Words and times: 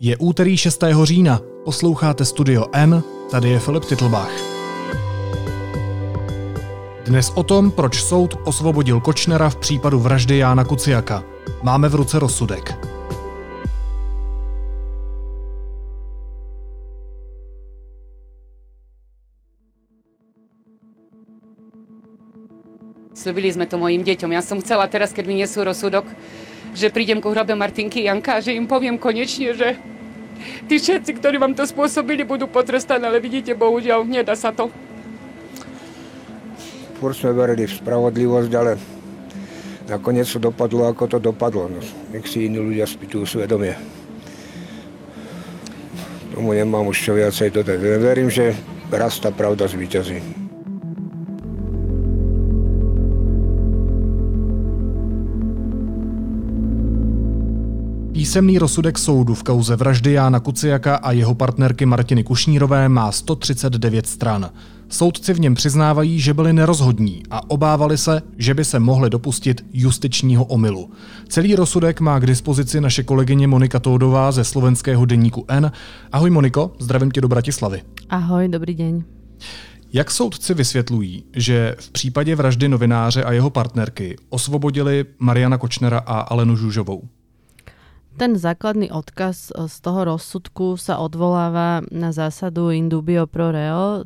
Je 0.00 0.16
úterý 0.16 0.56
6. 0.56 0.84
října, 1.02 1.40
posloucháte 1.64 2.24
Studio 2.24 2.66
M, 2.72 3.02
tady 3.30 3.48
je 3.48 3.58
Filip 3.58 3.84
Titlbach. 3.84 4.30
Dnes 7.06 7.32
o 7.34 7.42
tom, 7.42 7.70
proč 7.70 8.02
soud 8.02 8.34
osvobodil 8.44 9.00
Kočnera 9.00 9.50
v 9.50 9.56
případu 9.56 9.98
vraždy 9.98 10.38
Jána 10.38 10.64
Kuciaka. 10.64 11.24
Máme 11.62 11.88
v 11.88 11.94
ruce 11.94 12.18
rozsudek. 12.18 12.78
Slúbili 23.18 23.50
sme 23.50 23.66
to 23.66 23.82
mojim 23.82 24.06
deťom. 24.06 24.30
Ja 24.30 24.46
som 24.46 24.62
chcela 24.62 24.86
teraz, 24.86 25.10
keď 25.10 25.24
mi 25.26 25.42
nesú 25.42 25.66
rozsudok, 25.66 26.06
že 26.74 26.92
prídem 26.92 27.20
ku 27.22 27.32
hrobe 27.32 27.52
Martinky 27.54 28.04
Janka 28.04 28.38
a 28.38 28.42
že 28.44 28.56
im 28.56 28.68
poviem 28.68 28.96
konečne, 29.00 29.54
že 29.54 29.78
tí 30.70 30.76
všetci, 30.78 31.18
ktorí 31.18 31.36
vám 31.38 31.54
to 31.54 31.64
spôsobili, 31.64 32.24
budú 32.24 32.46
potrestaní, 32.48 33.04
ale 33.06 33.20
vidíte, 33.20 33.54
bohužiaľ, 33.56 34.04
nedá 34.04 34.34
sa 34.38 34.54
to. 34.54 34.70
Fúr 36.98 37.14
sme 37.14 37.30
verili 37.30 37.66
v 37.66 37.78
spravodlivosť, 37.78 38.52
ale 38.58 38.74
nakoniec 39.86 40.26
to 40.26 40.42
dopadlo, 40.42 40.90
ako 40.90 41.06
to 41.06 41.18
dopadlo. 41.22 41.70
No, 41.70 41.80
nech 42.10 42.26
si 42.26 42.50
iní 42.50 42.58
ľudia 42.58 42.84
spýtujú 42.90 43.24
svedomie. 43.24 43.78
Tomu 46.34 46.54
nemám 46.54 46.86
už 46.86 46.98
čo 46.98 47.12
viacej 47.18 47.50
dodať. 47.50 47.78
Verím, 47.98 48.30
že 48.30 48.54
raz 48.94 49.18
tá 49.18 49.34
pravda 49.34 49.66
zvíťazí. 49.66 50.37
Písemný 58.18 58.58
rozsudek 58.58 58.98
soudu 58.98 59.34
v 59.34 59.42
kauze 59.42 59.76
vraždy 59.76 60.12
Jána 60.12 60.40
Kuciaka 60.40 60.96
a 60.96 61.12
jeho 61.12 61.34
partnerky 61.34 61.86
Martiny 61.86 62.24
Kušnírové 62.24 62.88
má 62.88 63.12
139 63.12 64.06
stran. 64.06 64.50
Soudci 64.88 65.34
v 65.34 65.40
něm 65.40 65.54
přiznávají, 65.54 66.20
že 66.20 66.34
byli 66.34 66.52
nerozhodní 66.52 67.22
a 67.30 67.50
obávali 67.50 67.98
se, 67.98 68.22
že 68.38 68.54
by 68.54 68.64
se 68.64 68.78
mohli 68.78 69.10
dopustit 69.10 69.64
justičního 69.72 70.44
omylu. 70.44 70.90
Celý 71.28 71.54
rozsudek 71.54 72.00
má 72.00 72.18
k 72.18 72.26
dispozici 72.26 72.80
naše 72.80 73.02
kolegyně 73.02 73.48
Monika 73.48 73.78
Tódová 73.78 74.32
ze 74.32 74.44
slovenského 74.44 75.04
deníku 75.04 75.44
N. 75.48 75.72
Ahoj 76.12 76.30
Moniko, 76.30 76.72
zdravím 76.78 77.10
tě 77.10 77.20
do 77.20 77.28
Bratislavy. 77.28 77.82
Ahoj, 78.10 78.48
dobrý 78.48 78.74
den. 78.74 79.04
Jak 79.92 80.10
soudci 80.10 80.54
vysvětlují, 80.54 81.24
že 81.36 81.76
v 81.78 81.90
případě 81.90 82.36
vraždy 82.36 82.68
novináře 82.68 83.24
a 83.24 83.32
jeho 83.32 83.50
partnerky 83.50 84.16
osvobodili 84.28 85.04
Mariana 85.18 85.58
Kočnera 85.58 85.98
a 85.98 86.20
Alenu 86.20 86.56
Žužovou? 86.56 87.02
Ten 88.18 88.34
základný 88.34 88.90
odkaz 88.90 89.54
e, 89.54 89.70
z 89.70 89.76
toho 89.78 90.10
rozsudku 90.10 90.74
sa 90.74 90.98
odvoláva 90.98 91.86
na 91.94 92.10
zásadu 92.10 92.74
indubio 92.74 93.30
pro 93.30 93.54
reo, 93.54 94.02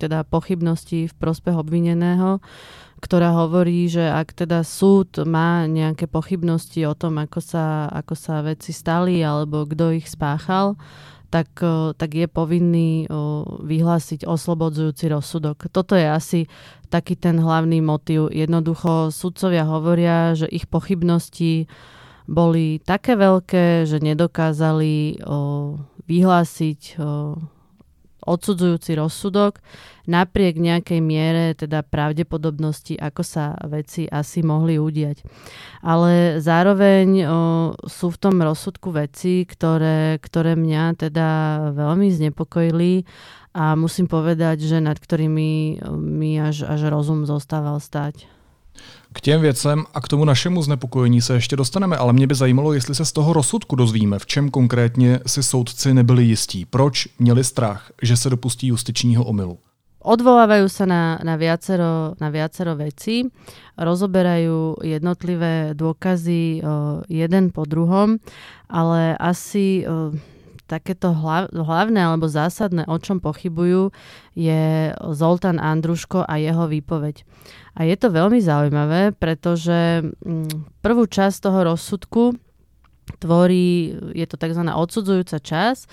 teda 0.00 0.24
pochybnosti 0.24 1.12
v 1.12 1.14
prospech 1.20 1.52
obvineného, 1.60 2.40
ktorá 3.04 3.36
hovorí, 3.36 3.92
že 3.92 4.08
ak 4.08 4.32
teda 4.32 4.64
súd 4.64 5.28
má 5.28 5.68
nejaké 5.68 6.08
pochybnosti 6.08 6.80
o 6.88 6.96
tom, 6.96 7.20
ako 7.20 7.44
sa, 7.44 7.92
ako 7.92 8.16
sa 8.16 8.40
veci 8.40 8.72
stali 8.72 9.20
alebo 9.20 9.68
kto 9.68 10.00
ich 10.00 10.08
spáchal, 10.08 10.80
tak, 11.28 11.52
e, 11.60 11.92
tak 11.92 12.08
je 12.08 12.24
povinný 12.32 13.04
vyhlásiť 13.68 14.24
oslobodzujúci 14.24 15.12
rozsudok. 15.12 15.68
Toto 15.68 15.92
je 15.92 16.08
asi 16.08 16.40
taký 16.88 17.20
ten 17.20 17.36
hlavný 17.36 17.84
motiv. 17.84 18.32
Jednoducho 18.32 19.12
sudcovia 19.12 19.68
hovoria, 19.68 20.32
že 20.32 20.48
ich 20.48 20.64
pochybnosti 20.72 21.68
boli 22.26 22.78
také 22.82 23.18
veľké, 23.18 23.86
že 23.86 23.98
nedokázali 23.98 25.22
vyhlásiť 26.06 26.80
odsudzujúci 28.22 28.94
rozsudok 28.94 29.58
napriek 30.06 30.58
nejakej 30.58 31.00
miere 31.02 31.54
teda 31.54 31.82
pravdepodobnosti, 31.82 32.98
ako 32.98 33.22
sa 33.22 33.58
veci 33.66 34.06
asi 34.06 34.42
mohli 34.42 34.78
udiať. 34.78 35.22
Ale 35.82 36.38
zároveň 36.38 37.08
o, 37.22 37.26
sú 37.86 38.10
v 38.10 38.20
tom 38.22 38.38
rozsudku 38.38 38.94
veci, 38.94 39.46
ktoré, 39.46 40.18
ktoré 40.22 40.54
mňa 40.58 40.84
teda 40.98 41.28
veľmi 41.74 42.10
znepokojili 42.10 43.06
a 43.54 43.74
musím 43.78 44.06
povedať, 44.08 44.64
že 44.64 44.78
nad 44.80 44.96
ktorými 44.98 45.82
mi 45.98 46.32
až, 46.40 46.66
až 46.66 46.88
rozum 46.90 47.26
zostával 47.26 47.78
stať. 47.78 48.26
K 49.12 49.20
těm 49.20 49.40
věcem 49.40 49.84
a 49.94 50.00
k 50.00 50.08
tomu 50.08 50.24
našemu 50.24 50.62
znepokojení 50.62 51.20
se 51.20 51.34
ještě 51.34 51.56
dostaneme, 51.56 51.96
ale 51.96 52.12
mě 52.12 52.26
by 52.26 52.34
zajímalo, 52.34 52.72
jestli 52.72 52.94
se 52.94 53.04
z 53.04 53.12
toho 53.12 53.32
rozsudku 53.32 53.76
dozvíme, 53.76 54.18
v 54.18 54.26
čem 54.26 54.50
konkrétně 54.50 55.20
si 55.26 55.42
soudci 55.42 55.94
nebyli 55.94 56.24
jistí. 56.24 56.64
Proč 56.64 57.08
měli 57.18 57.44
strach, 57.44 57.90
že 58.02 58.16
se 58.16 58.30
dopustí 58.30 58.66
justičního 58.66 59.24
omylu? 59.24 59.58
Odvolávajú 60.02 60.66
sa 60.66 60.82
na, 60.82 61.22
na, 61.22 61.38
viacero, 61.38 62.18
na 62.18 62.26
viacero 62.26 62.74
vecí, 62.74 63.30
rozoberajú 63.78 64.82
jednotlivé 64.82 65.78
dôkazy 65.78 66.58
o, 66.58 66.62
jeden 67.06 67.54
po 67.54 67.62
druhom, 67.62 68.18
ale 68.66 69.14
asi 69.14 69.86
o, 69.86 70.10
takéto 70.72 71.12
hlavné 71.52 72.00
alebo 72.00 72.24
zásadné, 72.32 72.88
o 72.88 72.96
čom 72.96 73.20
pochybujú, 73.20 73.92
je 74.32 74.96
Zoltán 75.12 75.60
Andruško 75.60 76.24
a 76.24 76.40
jeho 76.40 76.64
výpoveď. 76.64 77.28
A 77.76 77.84
je 77.84 77.96
to 78.00 78.08
veľmi 78.08 78.40
zaujímavé, 78.40 79.12
pretože 79.12 80.00
mm, 80.00 80.80
prvú 80.80 81.04
časť 81.04 81.36
toho 81.44 81.60
rozsudku 81.68 82.32
tvorí, 83.18 83.92
je 84.14 84.26
to 84.26 84.36
tzv. 84.38 84.62
odsudzujúca 84.62 85.36
časť, 85.42 85.82
e, 85.84 85.88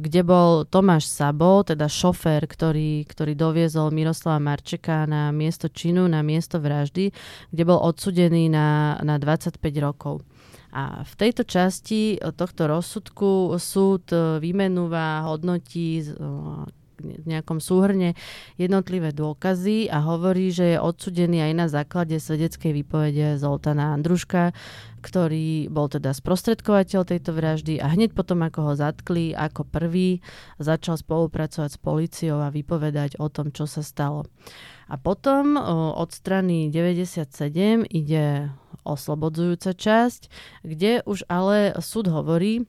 kde 0.00 0.20
bol 0.24 0.64
Tomáš 0.66 1.06
Sabo, 1.06 1.62
teda 1.62 1.86
šofér, 1.86 2.48
ktorý, 2.48 3.04
ktorý 3.06 3.32
doviezol 3.38 3.94
Miroslava 3.94 4.40
Marčeka 4.42 5.06
na 5.06 5.30
miesto 5.30 5.68
činu, 5.68 6.08
na 6.08 6.24
miesto 6.24 6.58
vraždy, 6.58 7.12
kde 7.52 7.62
bol 7.62 7.78
odsudený 7.78 8.50
na, 8.50 8.98
na 9.04 9.20
25 9.20 9.60
rokov. 9.78 10.24
A 10.68 11.00
v 11.00 11.12
tejto 11.16 11.48
časti 11.48 12.20
tohto 12.20 12.68
rozsudku 12.68 13.56
súd 13.56 14.12
vymenúva, 14.40 15.24
hodnotí 15.24 16.04
v 16.98 17.26
nejakom 17.30 17.62
súhrne 17.62 18.18
jednotlivé 18.58 19.14
dôkazy 19.14 19.86
a 19.86 20.02
hovorí, 20.02 20.50
že 20.50 20.74
je 20.74 20.82
odsudený 20.82 21.46
aj 21.46 21.52
na 21.54 21.66
základe 21.70 22.18
svedeckej 22.18 22.74
výpovede 22.74 23.38
Zoltana 23.38 23.94
Andruška, 23.94 24.50
ktorý 24.98 25.70
bol 25.70 25.86
teda 25.86 26.10
sprostredkovateľ 26.10 27.06
tejto 27.06 27.30
vraždy 27.30 27.78
a 27.78 27.86
hneď 27.94 28.18
potom, 28.18 28.42
ako 28.42 28.60
ho 28.66 28.72
zatkli, 28.74 29.30
ako 29.30 29.62
prvý 29.62 30.18
začal 30.58 30.98
spolupracovať 30.98 31.70
s 31.70 31.78
policiou 31.78 32.42
a 32.42 32.50
vypovedať 32.50 33.22
o 33.22 33.30
tom, 33.30 33.54
čo 33.54 33.70
sa 33.70 33.86
stalo. 33.86 34.26
A 34.88 34.96
potom 34.96 35.60
od 35.94 36.10
strany 36.10 36.72
97 36.72 37.84
ide 37.92 38.48
oslobodzujúca 38.88 39.76
časť, 39.76 40.32
kde 40.64 41.04
už 41.04 41.28
ale 41.28 41.76
súd 41.84 42.08
hovorí, 42.08 42.64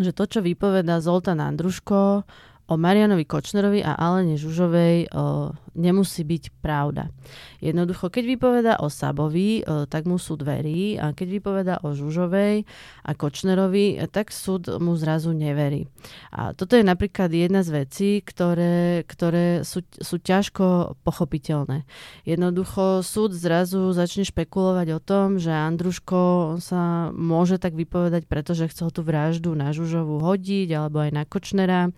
že 0.00 0.16
to, 0.16 0.24
čo 0.26 0.40
vypoveda 0.40 1.04
Zoltán 1.04 1.38
Andruško 1.38 2.24
o 2.64 2.80
Marianovi 2.80 3.28
Kočnerovi 3.28 3.84
a 3.84 3.92
Alene 3.92 4.40
Žužovej 4.40 5.12
o, 5.12 5.52
nemusí 5.76 6.24
byť 6.24 6.64
pravda. 6.64 7.12
Jednoducho, 7.60 8.08
keď 8.08 8.24
vypoveda 8.24 8.72
o 8.80 8.88
Sabovi, 8.88 9.60
o, 9.60 9.84
tak 9.84 10.08
mu 10.08 10.16
súd 10.16 10.48
verí 10.48 10.96
a 10.96 11.12
keď 11.12 11.28
vypoveda 11.28 11.74
o 11.84 11.92
Žužovej 11.92 12.64
a 13.04 13.10
Kočnerovi, 13.12 14.00
tak 14.08 14.32
súd 14.32 14.80
mu 14.80 14.96
zrazu 14.96 15.36
neverí. 15.36 15.84
A 16.32 16.56
toto 16.56 16.80
je 16.80 16.88
napríklad 16.88 17.28
jedna 17.28 17.60
z 17.60 17.84
vecí, 17.84 18.10
ktoré, 18.24 19.04
ktoré 19.04 19.60
sú, 19.60 19.84
sú 20.00 20.16
ťažko 20.16 20.96
pochopiteľné. 21.04 21.84
Jednoducho 22.24 23.04
súd 23.04 23.36
zrazu 23.36 23.92
začne 23.92 24.24
špekulovať 24.24 24.88
o 24.96 25.00
tom, 25.04 25.36
že 25.36 25.52
Andruško 25.52 26.56
sa 26.64 27.12
môže 27.12 27.60
tak 27.60 27.76
vypovedať, 27.76 28.24
pretože 28.24 28.72
chcel 28.72 28.88
tú 28.88 29.04
vraždu 29.04 29.52
na 29.52 29.76
Žužovu 29.76 30.16
hodiť 30.24 30.72
alebo 30.72 31.04
aj 31.04 31.10
na 31.12 31.28
Kočnera 31.28 31.92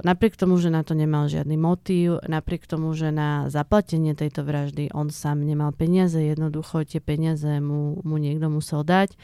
napriek 0.00 0.38
tomu, 0.38 0.56
že 0.62 0.70
na 0.70 0.86
to 0.86 0.94
nemal 0.94 1.26
žiadny 1.26 1.58
motív, 1.58 2.22
napriek 2.22 2.70
tomu, 2.70 2.94
že 2.94 3.10
na 3.10 3.50
zaplatenie 3.50 4.14
tejto 4.14 4.46
vraždy 4.46 4.94
on 4.94 5.10
sám 5.10 5.42
nemal 5.42 5.74
peniaze, 5.74 6.22
jednoducho 6.22 6.86
tie 6.86 7.02
peniaze 7.02 7.58
mu, 7.58 7.98
mu 8.06 8.16
niekto 8.16 8.46
musel 8.46 8.86
dať. 8.86 9.18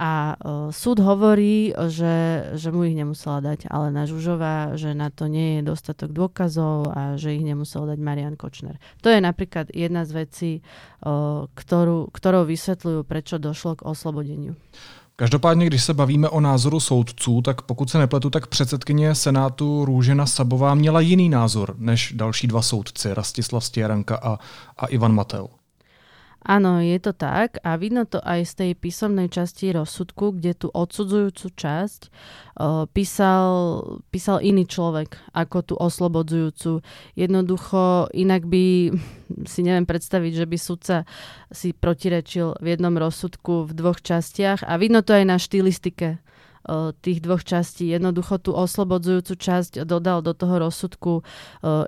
A 0.00 0.34
súd 0.72 1.04
hovorí, 1.04 1.76
že, 1.92 2.48
že 2.56 2.72
mu 2.72 2.88
ich 2.88 2.96
nemusela 2.96 3.44
dať 3.44 3.68
Alena 3.68 4.08
Žužová, 4.08 4.74
že 4.80 4.96
na 4.96 5.12
to 5.12 5.28
nie 5.28 5.60
je 5.60 5.68
dostatok 5.68 6.10
dôkazov 6.10 6.88
a 6.90 7.20
že 7.20 7.36
ich 7.36 7.44
nemusel 7.44 7.84
dať 7.86 8.00
Marian 8.00 8.34
Kočner. 8.34 8.80
To 9.04 9.12
je 9.12 9.20
napríklad 9.20 9.70
jedna 9.70 10.08
z 10.08 10.26
vecí, 10.26 10.52
ktorú, 11.54 12.08
ktorou 12.10 12.42
vysvetľujú, 12.48 13.04
prečo 13.04 13.36
došlo 13.36 13.78
k 13.78 13.86
oslobodeniu. 13.86 14.56
Každopádně, 15.16 15.66
když 15.66 15.84
se 15.84 15.94
bavíme 15.94 16.28
o 16.28 16.40
názoru 16.40 16.80
soudců, 16.80 17.42
tak 17.42 17.62
pokud 17.62 17.90
se 17.90 17.98
nepletu, 17.98 18.30
tak 18.30 18.46
předsedkyně 18.46 19.14
Senátu 19.14 19.84
Růžena 19.84 20.26
Sabová 20.26 20.74
měla 20.74 21.00
jiný 21.00 21.28
názor 21.28 21.74
než 21.78 22.12
další 22.16 22.46
dva 22.46 22.62
soudci, 22.62 23.14
Rastislav 23.14 23.64
Stěranka 23.64 24.16
a, 24.16 24.38
a 24.76 24.86
Ivan 24.86 25.14
Mateu. 25.14 25.48
Áno, 26.42 26.82
je 26.82 26.98
to 26.98 27.14
tak. 27.14 27.62
A 27.62 27.78
vidno 27.78 28.02
to 28.02 28.18
aj 28.18 28.42
z 28.42 28.52
tej 28.58 28.70
písomnej 28.74 29.30
časti 29.30 29.70
rozsudku, 29.70 30.34
kde 30.34 30.58
tú 30.58 30.68
odsudzujúcu 30.74 31.46
časť 31.54 32.00
uh, 32.10 32.84
písal, 32.90 33.46
písal 34.10 34.42
iný 34.42 34.66
človek 34.66 35.14
ako 35.30 35.58
tú 35.62 35.74
oslobodzujúcu. 35.78 36.82
Jednoducho 37.14 38.10
inak 38.10 38.42
by 38.50 38.90
si 39.52 39.60
neviem 39.62 39.86
predstaviť, 39.86 40.32
že 40.42 40.46
by 40.50 40.56
sudca 40.58 40.96
si 41.54 41.70
protirečil 41.70 42.58
v 42.58 42.66
jednom 42.74 42.94
rozsudku 42.98 43.70
v 43.70 43.72
dvoch 43.78 44.02
častiach. 44.02 44.66
A 44.66 44.74
vidno 44.82 45.06
to 45.06 45.14
aj 45.14 45.24
na 45.24 45.38
štilistike 45.38 46.18
tých 47.02 47.18
dvoch 47.18 47.42
častí. 47.42 47.90
Jednoducho 47.90 48.38
tú 48.38 48.54
oslobodzujúcu 48.54 49.34
časť 49.34 49.82
dodal 49.82 50.22
do 50.22 50.30
toho 50.30 50.62
rozsudku 50.62 51.26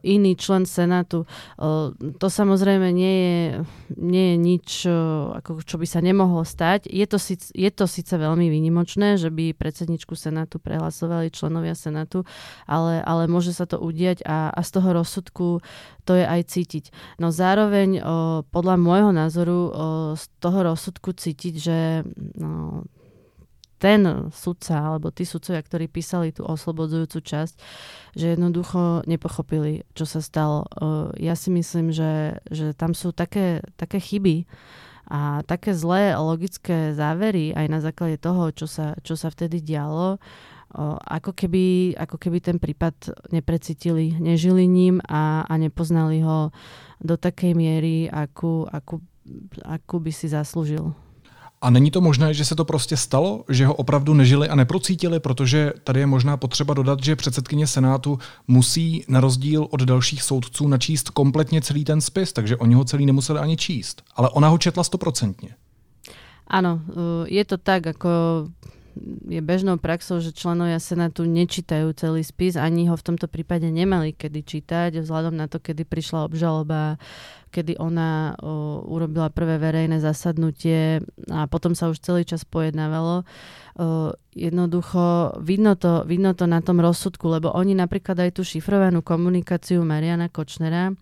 iný 0.02 0.34
člen 0.34 0.66
Senátu. 0.66 1.30
To 2.18 2.26
samozrejme 2.26 2.90
nie 2.90 3.14
je, 3.14 3.38
nie 3.94 4.24
je 4.34 4.36
nič, 4.36 4.68
ako 5.38 5.62
čo 5.62 5.78
by 5.78 5.86
sa 5.86 6.02
nemohlo 6.02 6.42
stať. 6.42 6.90
Je 6.90 7.06
to, 7.06 7.22
síce, 7.22 7.54
je 7.54 7.70
to 7.70 7.86
síce 7.86 8.10
veľmi 8.10 8.50
výnimočné, 8.50 9.14
že 9.14 9.30
by 9.30 9.54
predsedničku 9.54 10.18
Senátu 10.18 10.58
prehlasovali 10.58 11.30
členovia 11.30 11.78
Senátu, 11.78 12.26
ale, 12.66 12.98
ale 13.02 13.30
môže 13.30 13.54
sa 13.54 13.70
to 13.70 13.78
udiať 13.78 14.26
a, 14.26 14.50
a 14.50 14.60
z 14.66 14.70
toho 14.74 14.90
rozsudku 14.90 15.46
to 16.04 16.12
je 16.18 16.26
aj 16.26 16.52
cítiť. 16.52 16.84
No 17.16 17.32
zároveň 17.32 18.02
podľa 18.52 18.76
môjho 18.76 19.12
názoru 19.14 19.58
z 20.18 20.24
toho 20.42 20.58
rozsudku 20.66 21.16
cítiť, 21.16 21.54
že 21.56 21.78
no, 22.36 22.84
ten 23.84 24.32
sudca 24.32 24.96
alebo 24.96 25.12
tí 25.12 25.28
sudcovia, 25.28 25.60
ktorí 25.60 25.92
písali 25.92 26.32
tú 26.32 26.48
oslobodzujúcu 26.48 27.20
časť, 27.20 27.54
že 28.16 28.32
jednoducho 28.32 29.04
nepochopili, 29.04 29.84
čo 29.92 30.08
sa 30.08 30.24
stalo. 30.24 30.64
Ja 31.20 31.36
si 31.36 31.52
myslím, 31.52 31.92
že, 31.92 32.40
že 32.48 32.72
tam 32.72 32.96
sú 32.96 33.12
také, 33.12 33.60
také 33.76 34.00
chyby 34.00 34.48
a 35.04 35.44
také 35.44 35.76
zlé 35.76 36.16
logické 36.16 36.96
závery 36.96 37.52
aj 37.52 37.66
na 37.68 37.84
základe 37.84 38.16
toho, 38.16 38.48
čo 38.56 38.64
sa, 38.64 38.96
čo 39.04 39.20
sa 39.20 39.28
vtedy 39.28 39.60
dialo, 39.60 40.16
ako 41.04 41.36
keby, 41.36 41.92
ako 42.00 42.16
keby 42.16 42.40
ten 42.40 42.56
prípad 42.56 43.12
neprecítili, 43.36 44.16
nežili 44.16 44.64
ním 44.64 45.04
a, 45.04 45.44
a 45.44 45.54
nepoznali 45.60 46.24
ho 46.24 46.56
do 47.04 47.20
takej 47.20 47.52
miery, 47.52 48.08
akú, 48.08 48.64
akú, 48.64 49.04
akú 49.60 50.00
by 50.00 50.08
si 50.08 50.32
zaslúžil. 50.32 50.96
A 51.64 51.70
není 51.70 51.90
to 51.90 52.00
možné, 52.00 52.34
že 52.34 52.44
se 52.44 52.54
to 52.54 52.64
prostě 52.64 52.96
stalo, 52.96 53.44
že 53.48 53.66
ho 53.66 53.74
opravdu 53.74 54.14
nežili 54.14 54.48
a 54.48 54.54
neprocítili, 54.54 55.20
protože 55.20 55.72
tady 55.84 56.00
je 56.00 56.06
možná 56.06 56.36
potřeba 56.36 56.74
dodat, 56.74 57.04
že 57.04 57.16
předsedkyně 57.16 57.66
Senátu 57.66 58.18
musí 58.48 59.04
na 59.08 59.20
rozdíl 59.20 59.66
od 59.70 59.82
dalších 59.82 60.22
soudců 60.22 60.68
načíst 60.68 61.10
kompletně 61.10 61.60
celý 61.62 61.84
ten 61.84 62.00
spis, 62.00 62.32
takže 62.32 62.56
oni 62.56 62.74
ho 62.74 62.84
celý 62.84 63.06
nemuseli 63.06 63.40
ani 63.40 63.56
číst. 63.56 64.02
Ale 64.16 64.28
ona 64.28 64.48
ho 64.48 64.58
četla 64.58 64.84
stoprocentně. 64.84 65.56
Áno, 66.44 66.84
je 67.24 67.44
to 67.48 67.56
tak, 67.56 67.96
ako 67.96 68.08
je 69.28 69.40
bežnou 69.42 69.76
praxou, 69.76 70.22
že 70.22 70.34
členovia 70.34 70.78
Senátu 70.78 71.26
nečítajú 71.26 71.90
celý 71.98 72.22
spis, 72.22 72.54
ani 72.54 72.86
ho 72.86 72.94
v 72.94 73.06
tomto 73.06 73.26
prípade 73.26 73.66
nemali 73.66 74.14
kedy 74.14 74.40
čítať, 74.46 74.90
vzhľadom 75.02 75.34
na 75.34 75.50
to, 75.50 75.58
kedy 75.58 75.82
prišla 75.82 76.26
obžaloba, 76.26 76.96
kedy 77.54 77.78
ona 77.78 78.34
o, 78.38 78.82
urobila 78.86 79.30
prvé 79.30 79.62
verejné 79.62 80.02
zasadnutie 80.02 81.02
a 81.30 81.46
potom 81.46 81.78
sa 81.78 81.90
už 81.90 82.02
celý 82.02 82.22
čas 82.26 82.42
pojednávalo. 82.42 83.22
O, 83.22 84.14
jednoducho 84.34 85.38
vidno 85.42 85.78
to, 85.78 86.02
vidno 86.06 86.34
to 86.34 86.50
na 86.50 86.58
tom 86.62 86.82
rozsudku, 86.82 87.30
lebo 87.30 87.54
oni 87.54 87.78
napríklad 87.78 88.18
aj 88.18 88.30
tú 88.38 88.42
šifrovanú 88.42 89.02
komunikáciu 89.02 89.82
Mariana 89.86 90.26
Kočnera 90.26 90.94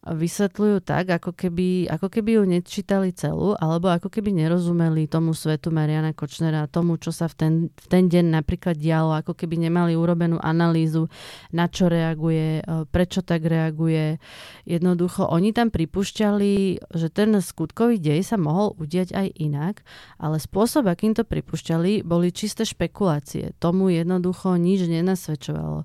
vysvetľujú 0.00 0.80
tak, 0.80 1.12
ako 1.12 1.36
keby, 1.36 1.84
ako 1.92 2.08
keby 2.08 2.40
ju 2.40 2.42
nečítali 2.48 3.12
celú, 3.12 3.52
alebo 3.60 3.92
ako 3.92 4.08
keby 4.08 4.32
nerozumeli 4.32 5.04
tomu 5.04 5.36
svetu 5.36 5.68
Mariana 5.68 6.16
Kočnera, 6.16 6.64
tomu, 6.72 6.96
čo 6.96 7.12
sa 7.12 7.28
v 7.28 7.34
ten, 7.36 7.52
v 7.68 7.86
ten 7.92 8.08
deň 8.08 8.40
napríklad 8.40 8.80
dialo, 8.80 9.12
ako 9.20 9.36
keby 9.36 9.68
nemali 9.68 9.92
urobenú 9.92 10.40
analýzu, 10.40 11.12
na 11.52 11.68
čo 11.68 11.92
reaguje, 11.92 12.64
e, 12.64 12.88
prečo 12.88 13.20
tak 13.20 13.44
reaguje. 13.44 14.16
Jednoducho, 14.64 15.28
oni 15.28 15.52
tam 15.52 15.68
pripúšťali, 15.68 16.80
že 16.96 17.08
ten 17.12 17.36
skutkový 17.36 18.00
dej 18.00 18.24
sa 18.24 18.40
mohol 18.40 18.72
udiať 18.80 19.12
aj 19.12 19.28
inak, 19.36 19.84
ale 20.16 20.40
spôsob, 20.40 20.88
akým 20.88 21.12
to 21.12 21.28
pripúšťali, 21.28 22.08
boli 22.08 22.32
čisté 22.32 22.64
špekulácie. 22.64 23.52
Tomu 23.60 23.92
jednoducho 23.92 24.56
nič 24.56 24.88
nenasvedčovalo. 24.88 25.84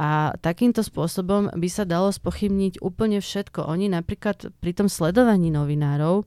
A 0.00 0.32
takýmto 0.40 0.80
spôsobom 0.80 1.52
by 1.52 1.68
sa 1.68 1.84
dalo 1.84 2.08
spochybniť 2.08 2.80
úplne 2.80 3.20
všetko. 3.20 3.49
Oni 3.58 3.90
napríklad 3.90 4.54
pri 4.62 4.72
tom 4.76 4.86
sledovaní 4.86 5.50
novinárov 5.50 6.22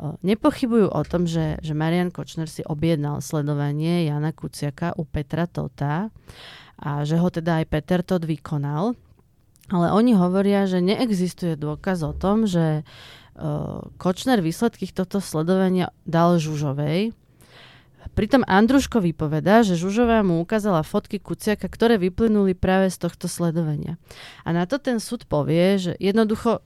nepochybujú 0.00 0.90
o 0.90 1.02
tom, 1.06 1.24
že, 1.24 1.62
že 1.62 1.70
Marian 1.76 2.10
Kočner 2.10 2.50
si 2.50 2.66
objednal 2.66 3.22
sledovanie 3.22 4.10
Jana 4.10 4.34
Kuciaka 4.34 4.98
u 4.98 5.06
Petra 5.06 5.46
Tota 5.46 6.10
a 6.82 6.90
že 7.06 7.14
ho 7.14 7.28
teda 7.30 7.62
aj 7.62 7.70
Peter 7.70 8.00
Tot 8.02 8.26
vykonal. 8.26 8.98
Ale 9.70 9.86
oni 9.94 10.12
hovoria, 10.18 10.68
že 10.68 10.84
neexistuje 10.84 11.56
dôkaz 11.56 12.04
o 12.04 12.12
tom, 12.12 12.44
že 12.44 12.84
Kočner 13.98 14.38
výsledky 14.44 14.86
tohto 14.90 15.18
sledovania 15.18 15.90
dal 16.06 16.38
Žužovej, 16.38 17.16
Pritom 18.12 18.44
Andruško 18.44 19.00
vypovedá, 19.00 19.64
že 19.64 19.80
Žužová 19.80 20.20
mu 20.20 20.44
ukázala 20.44 20.84
fotky 20.84 21.16
Kuciaka, 21.16 21.64
ktoré 21.64 21.96
vyplynuli 21.96 22.52
práve 22.52 22.92
z 22.92 23.00
tohto 23.00 23.24
sledovania. 23.32 23.96
A 24.44 24.52
na 24.52 24.68
to 24.68 24.76
ten 24.76 25.00
súd 25.00 25.24
povie, 25.24 25.80
že 25.80 25.92
jednoducho 25.96 26.60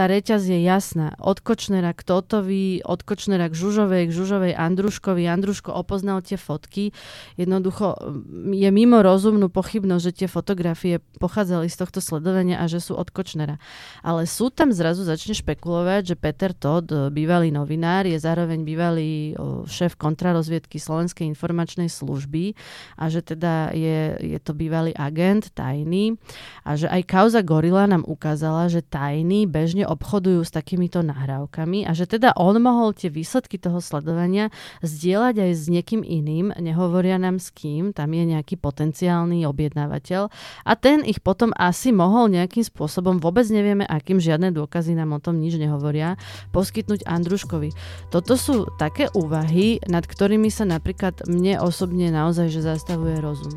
tá 0.00 0.08
reťaz 0.08 0.48
je 0.48 0.64
jasná. 0.64 1.12
Od 1.20 1.44
Kočnera 1.44 1.92
k 1.92 2.00
Totovi, 2.00 2.80
od 2.80 3.04
Kočnera 3.04 3.52
k 3.52 3.54
Žužovej, 3.54 4.08
k 4.08 4.16
Žužovej 4.16 4.56
Andruškovi. 4.56 5.28
Andruško 5.28 5.76
opoznal 5.76 6.24
tie 6.24 6.40
fotky. 6.40 6.96
Jednoducho 7.36 8.00
mm, 8.00 8.56
je 8.56 8.68
mimo 8.72 9.04
rozumnú 9.04 9.52
pochybnosť, 9.52 10.04
že 10.08 10.16
tie 10.24 10.28
fotografie 10.32 11.04
pochádzali 11.20 11.68
z 11.68 11.76
tohto 11.76 12.00
sledovania 12.00 12.56
a 12.56 12.64
že 12.64 12.80
sú 12.80 12.96
od 12.96 13.12
Kočnera. 13.12 13.60
Ale 14.00 14.24
súd 14.24 14.56
tam 14.56 14.72
zrazu 14.72 15.04
začne 15.04 15.36
špekulovať, 15.36 16.16
že 16.16 16.16
Peter 16.16 16.56
Todd, 16.56 16.88
e, 16.88 17.12
bývalý 17.12 17.52
novinár, 17.52 18.08
je 18.08 18.16
zároveň 18.16 18.64
bývalý 18.64 19.36
šéf 19.68 20.00
kontrarozviedky 20.00 20.80
Slovenskej 20.80 21.28
informačnej 21.28 21.92
služby 21.92 22.56
a 22.96 23.12
že 23.12 23.20
teda 23.20 23.76
je, 23.76 24.16
je 24.16 24.38
to 24.40 24.56
bývalý 24.56 24.96
agent, 24.96 25.52
tajný 25.52 26.16
a 26.64 26.80
že 26.80 26.88
aj 26.88 27.02
kauza 27.04 27.44
Gorila 27.44 27.84
nám 27.84 28.08
ukázala, 28.08 28.72
že 28.72 28.80
tajný 28.80 29.44
bežne 29.50 29.89
obchodujú 29.90 30.46
s 30.46 30.54
takýmito 30.54 31.02
nahrávkami 31.02 31.82
a 31.82 31.90
že 31.90 32.06
teda 32.06 32.38
on 32.38 32.62
mohol 32.62 32.94
tie 32.94 33.10
výsledky 33.10 33.58
toho 33.58 33.82
sledovania 33.82 34.54
zdieľať 34.86 35.34
aj 35.42 35.52
s 35.58 35.64
niekým 35.66 36.06
iným, 36.06 36.54
nehovoria 36.54 37.18
nám 37.18 37.42
s 37.42 37.50
kým, 37.50 37.90
tam 37.90 38.14
je 38.14 38.24
nejaký 38.30 38.54
potenciálny 38.54 39.42
objednávateľ 39.42 40.30
a 40.62 40.72
ten 40.78 41.02
ich 41.02 41.18
potom 41.18 41.50
asi 41.58 41.90
mohol 41.90 42.30
nejakým 42.30 42.62
spôsobom, 42.62 43.18
vôbec 43.18 43.44
nevieme 43.50 43.82
akým, 43.82 44.22
žiadne 44.22 44.54
dôkazy 44.54 44.94
nám 44.94 45.18
o 45.18 45.20
tom 45.20 45.42
nič 45.42 45.58
nehovoria, 45.58 46.14
poskytnúť 46.54 47.02
Andruškovi. 47.04 47.74
Toto 48.14 48.38
sú 48.38 48.70
také 48.78 49.10
úvahy, 49.12 49.82
nad 49.90 50.06
ktorými 50.06 50.48
sa 50.48 50.62
napríklad 50.62 51.26
mne 51.26 51.58
osobne 51.58 52.14
naozaj 52.14 52.52
že 52.54 52.62
zastavuje 52.62 53.18
rozum. 53.18 53.52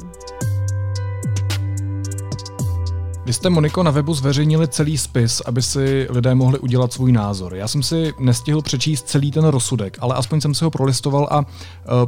Vy 3.25 3.34
jste, 3.34 3.50
Moniko, 3.50 3.84
na 3.84 3.92
webu 3.92 4.13
zveřejnili 4.13 4.68
celý 4.68 4.98
spis, 4.98 5.42
aby 5.42 5.62
si 5.62 6.08
lidé 6.10 6.36
mohli 6.36 6.60
udělat 6.60 6.94
svůj 6.94 7.12
názor. 7.12 7.56
Já 7.56 7.68
jsem 7.68 7.84
si 7.84 8.13
nestihl 8.20 8.62
přečíst 8.62 9.08
celý 9.08 9.32
ten 9.32 9.46
rozsudek, 9.46 9.98
ale 10.01 10.15
aspoň 10.15 10.42
jsem 10.42 10.53
si 10.53 10.63
ho 10.63 10.72
prolistoval 10.72 11.27
a 11.32 11.39
uh, 11.39 11.46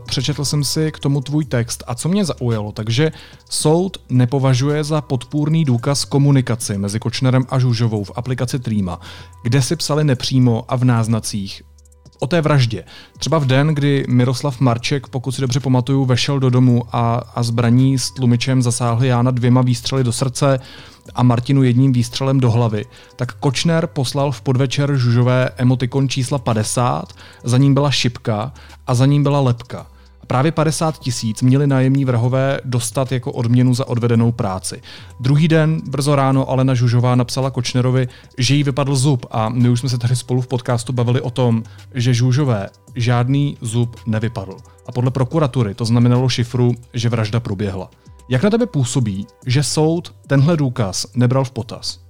přečetl 0.06 0.46
jsem 0.46 0.64
si 0.64 0.92
k 0.92 1.00
tomu 1.00 1.22
tvůj 1.22 1.46
text. 1.46 1.84
A 1.88 1.96
co 1.96 2.10
mě 2.10 2.26
zaujalo, 2.26 2.72
takže 2.72 3.12
soud 3.50 3.98
nepovažuje 4.10 4.84
za 4.84 5.02
podpůrný 5.02 5.66
důkaz 5.66 6.06
komunikaci 6.06 6.78
mezi 6.78 7.00
Kočnerem 7.00 7.46
a 7.50 7.60
Žužovou 7.60 8.04
v 8.04 8.12
aplikaci 8.16 8.60
Trýma, 8.60 9.00
kde 9.44 9.62
si 9.62 9.76
psali 9.76 10.04
nepřímo 10.04 10.66
a 10.68 10.76
v 10.76 10.84
náznacích 10.84 11.62
o 12.20 12.28
té 12.28 12.42
vraždě. 12.42 12.84
Třeba 13.18 13.38
v 13.38 13.46
den, 13.46 13.68
kdy 13.68 14.06
Miroslav 14.08 14.60
Marček, 14.60 15.08
pokud 15.08 15.32
si 15.32 15.42
dobře 15.42 15.60
pamatuju, 15.60 16.06
vešel 16.06 16.40
do 16.40 16.50
domu 16.50 16.84
a, 16.92 17.22
a 17.36 17.44
zbraní 17.44 18.00
s 18.00 18.12
tlumičem 18.12 18.62
zasáhli 18.62 19.08
Jána 19.08 19.32
dvěma 19.32 19.62
výstřely 19.62 20.04
do 20.04 20.12
srdce 20.12 20.60
a 21.16 21.24
Martinu 21.24 21.64
jedním 21.64 21.94
výstřelem 21.94 22.40
do 22.40 22.52
hlavy, 22.52 22.86
tak 23.16 23.34
Kočner 23.34 23.88
poslal 23.88 24.32
v 24.32 24.42
podvečer 24.42 24.96
Žužové 24.96 25.50
emotikon 25.58 26.10
čísla 26.10 26.38
50, 26.38 27.14
za 27.44 27.58
ním 27.58 27.74
byla 27.74 27.92
šipka 27.92 28.54
a 28.88 28.96
za 28.96 29.06
ním 29.06 29.24
byla 29.24 29.40
lepka. 29.40 29.88
Právě 30.28 30.52
50 30.52 31.00
tisíc 31.00 31.42
měli 31.42 31.68
nájemní 31.68 32.06
vrhové 32.06 32.60
dostat 32.66 33.12
jako 33.12 33.32
odměnu 33.32 33.74
za 33.74 33.88
odvedenou 33.88 34.32
práci. 34.32 34.82
Druhý 35.20 35.48
den, 35.48 35.82
brzo 35.90 36.16
ráno, 36.16 36.50
Alena 36.50 36.74
Žužová 36.74 37.16
napsala 37.16 37.52
Kočnerovi, 37.52 38.08
že 38.38 38.56
jí 38.56 38.64
vypadl 38.64 38.96
zub 38.96 39.26
a 39.32 39.50
my 39.50 39.70
už 39.70 39.80
jsme 39.80 39.90
se 39.90 39.98
tady 39.98 40.16
spolu 40.16 40.42
v 40.42 40.48
podcastu 40.48 40.94
bavili 40.94 41.22
o 41.22 41.30
tom, 41.30 41.64
že 41.94 42.14
Žužové 42.14 42.70
žádný 42.96 43.58
zub 43.62 43.96
nevypadl. 44.06 44.58
A 44.88 44.92
podle 44.92 45.12
prokuratury 45.12 45.74
to 45.74 45.86
znamenalo 45.86 46.30
šifru, 46.30 46.74
že 46.94 47.10
vražda 47.10 47.40
proběhla. 47.40 47.90
Jak 48.30 48.44
na 48.44 48.50
tebe 48.50 48.66
působí, 48.66 49.28
že 49.46 49.64
soud 49.64 50.14
tenhle 50.28 50.58
důkaz 50.58 51.06
nebral 51.16 51.44
v 51.44 51.52
potaz? 51.52 52.06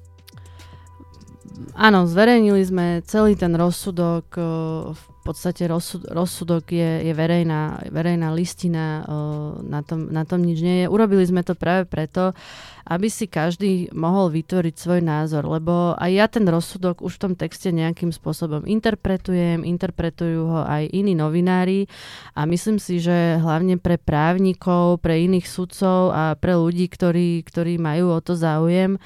áno, 1.75 2.07
zverejnili 2.07 2.62
sme 2.63 2.86
celý 3.05 3.36
ten 3.36 3.55
rozsudok. 3.55 4.25
Uh, 4.36 4.95
v 4.95 5.03
podstate 5.25 5.65
rozsud, 5.65 6.05
rozsudok 6.05 6.70
je, 6.70 7.10
je 7.10 7.13
verejná, 7.17 7.82
verejná 7.89 8.29
listina, 8.29 9.01
uh, 9.01 9.58
na, 9.65 9.82
tom, 9.82 10.13
na 10.13 10.22
tom 10.22 10.46
nič 10.46 10.62
nie 10.62 10.86
je. 10.86 10.91
Urobili 10.91 11.25
sme 11.25 11.41
to 11.41 11.58
práve 11.58 11.89
preto, 11.89 12.38
aby 12.86 13.10
si 13.10 13.25
každý 13.25 13.89
mohol 13.92 14.30
vytvoriť 14.30 14.75
svoj 14.77 15.01
názor, 15.01 15.50
lebo 15.50 15.98
aj 15.98 16.12
ja 16.13 16.25
ten 16.30 16.46
rozsudok 16.46 17.01
už 17.01 17.18
v 17.18 17.22
tom 17.22 17.34
texte 17.34 17.74
nejakým 17.74 18.13
spôsobom 18.13 18.62
interpretujem, 18.70 19.65
interpretujú 19.65 20.46
ho 20.46 20.62
aj 20.62 20.94
iní 20.94 21.18
novinári 21.18 21.89
a 22.38 22.46
myslím 22.46 22.77
si, 22.77 23.01
že 23.01 23.42
hlavne 23.42 23.82
pre 23.82 23.98
právnikov, 23.98 25.01
pre 25.01 25.25
iných 25.25 25.50
sudcov 25.50 26.13
a 26.13 26.38
pre 26.38 26.54
ľudí, 26.54 26.86
ktorí, 26.86 27.42
ktorí 27.42 27.82
majú 27.82 28.13
o 28.13 28.20
to 28.22 28.38
záujem, 28.38 29.01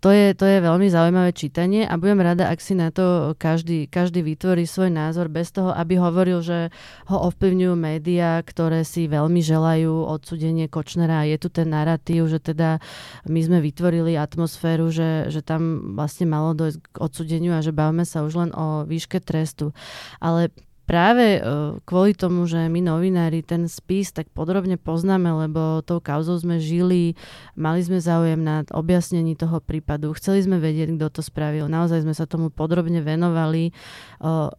to, 0.00 0.08
je, 0.08 0.32
to 0.32 0.48
je 0.48 0.64
veľmi 0.64 0.88
zaujímavé 0.88 1.36
čítanie 1.36 1.84
a 1.84 2.00
budem 2.00 2.24
rada, 2.24 2.48
ak 2.48 2.64
si 2.64 2.72
na 2.72 2.88
to 2.88 3.36
každý, 3.36 3.92
každý 3.92 4.24
vytvorí 4.24 4.64
svoj 4.64 4.88
názor 4.88 5.28
bez 5.28 5.52
toho, 5.52 5.68
aby 5.76 6.00
hovoril, 6.00 6.40
že 6.40 6.72
ho 7.12 7.28
ovplyvňujú 7.28 7.74
médiá, 7.76 8.40
ktoré 8.40 8.88
si 8.88 9.04
veľmi 9.04 9.44
želajú 9.44 10.08
odsudenie 10.08 10.64
Kočnera. 10.72 11.28
Je 11.28 11.36
tu 11.36 11.52
ten 11.52 11.68
narratív, 11.68 12.32
že 12.32 12.40
teda 12.40 12.80
my 13.28 13.40
sme 13.40 13.58
vytvorili 13.60 14.16
atmosféru, 14.16 14.88
že, 14.88 15.28
že 15.28 15.44
tam 15.44 15.94
vlastne 15.98 16.30
malo 16.30 16.56
dojsť 16.56 16.78
k 16.80 16.96
odsudeniu 16.96 17.52
a 17.56 17.64
že 17.64 17.74
bavíme 17.74 18.04
sa 18.08 18.24
už 18.24 18.32
len 18.36 18.50
o 18.56 18.88
výške 18.88 19.20
trestu. 19.20 19.76
Ale 20.22 20.54
práve 20.90 21.38
e, 21.38 21.40
kvôli 21.86 22.18
tomu, 22.18 22.50
že 22.50 22.66
my 22.66 22.82
novinári 22.82 23.46
ten 23.46 23.70
spis 23.70 24.10
tak 24.10 24.26
podrobne 24.34 24.74
poznáme, 24.74 25.30
lebo 25.46 25.86
tou 25.86 26.02
kauzou 26.02 26.34
sme 26.34 26.58
žili, 26.58 27.14
mali 27.54 27.78
sme 27.78 28.02
záujem 28.02 28.42
na 28.42 28.66
objasnení 28.74 29.38
toho 29.38 29.62
prípadu, 29.62 30.10
chceli 30.18 30.42
sme 30.42 30.58
vedieť, 30.58 30.98
kto 30.98 31.06
to 31.14 31.22
spravil, 31.22 31.70
naozaj 31.70 32.02
sme 32.02 32.10
sa 32.10 32.26
tomu 32.26 32.50
podrobne 32.50 32.98
venovali. 33.06 33.70
E, 33.70 33.72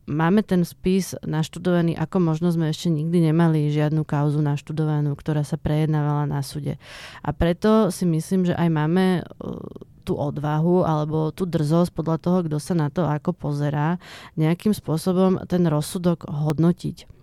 máme 0.08 0.40
ten 0.48 0.64
spis 0.64 1.20
naštudovaný, 1.28 2.00
ako 2.00 2.24
možno 2.24 2.48
sme 2.48 2.72
ešte 2.72 2.88
nikdy 2.88 3.28
nemali 3.28 3.68
žiadnu 3.68 4.08
kauzu 4.08 4.40
naštudovanú, 4.40 5.12
ktorá 5.20 5.44
sa 5.44 5.60
prejednávala 5.60 6.32
na 6.32 6.40
súde. 6.40 6.80
A 7.28 7.36
preto 7.36 7.92
si 7.92 8.08
myslím, 8.08 8.48
že 8.48 8.56
aj 8.56 8.70
máme 8.72 9.06
e, 9.20 9.91
tú 10.02 10.18
odvahu 10.18 10.84
alebo 10.84 11.30
tú 11.30 11.46
drzosť 11.46 11.94
podľa 11.94 12.18
toho, 12.18 12.38
kto 12.50 12.58
sa 12.58 12.74
na 12.74 12.90
to 12.90 13.06
ako 13.06 13.38
pozerá, 13.38 14.02
nejakým 14.36 14.74
spôsobom 14.74 15.46
ten 15.46 15.64
rozsudok 15.70 16.26
hodnotiť. 16.26 17.21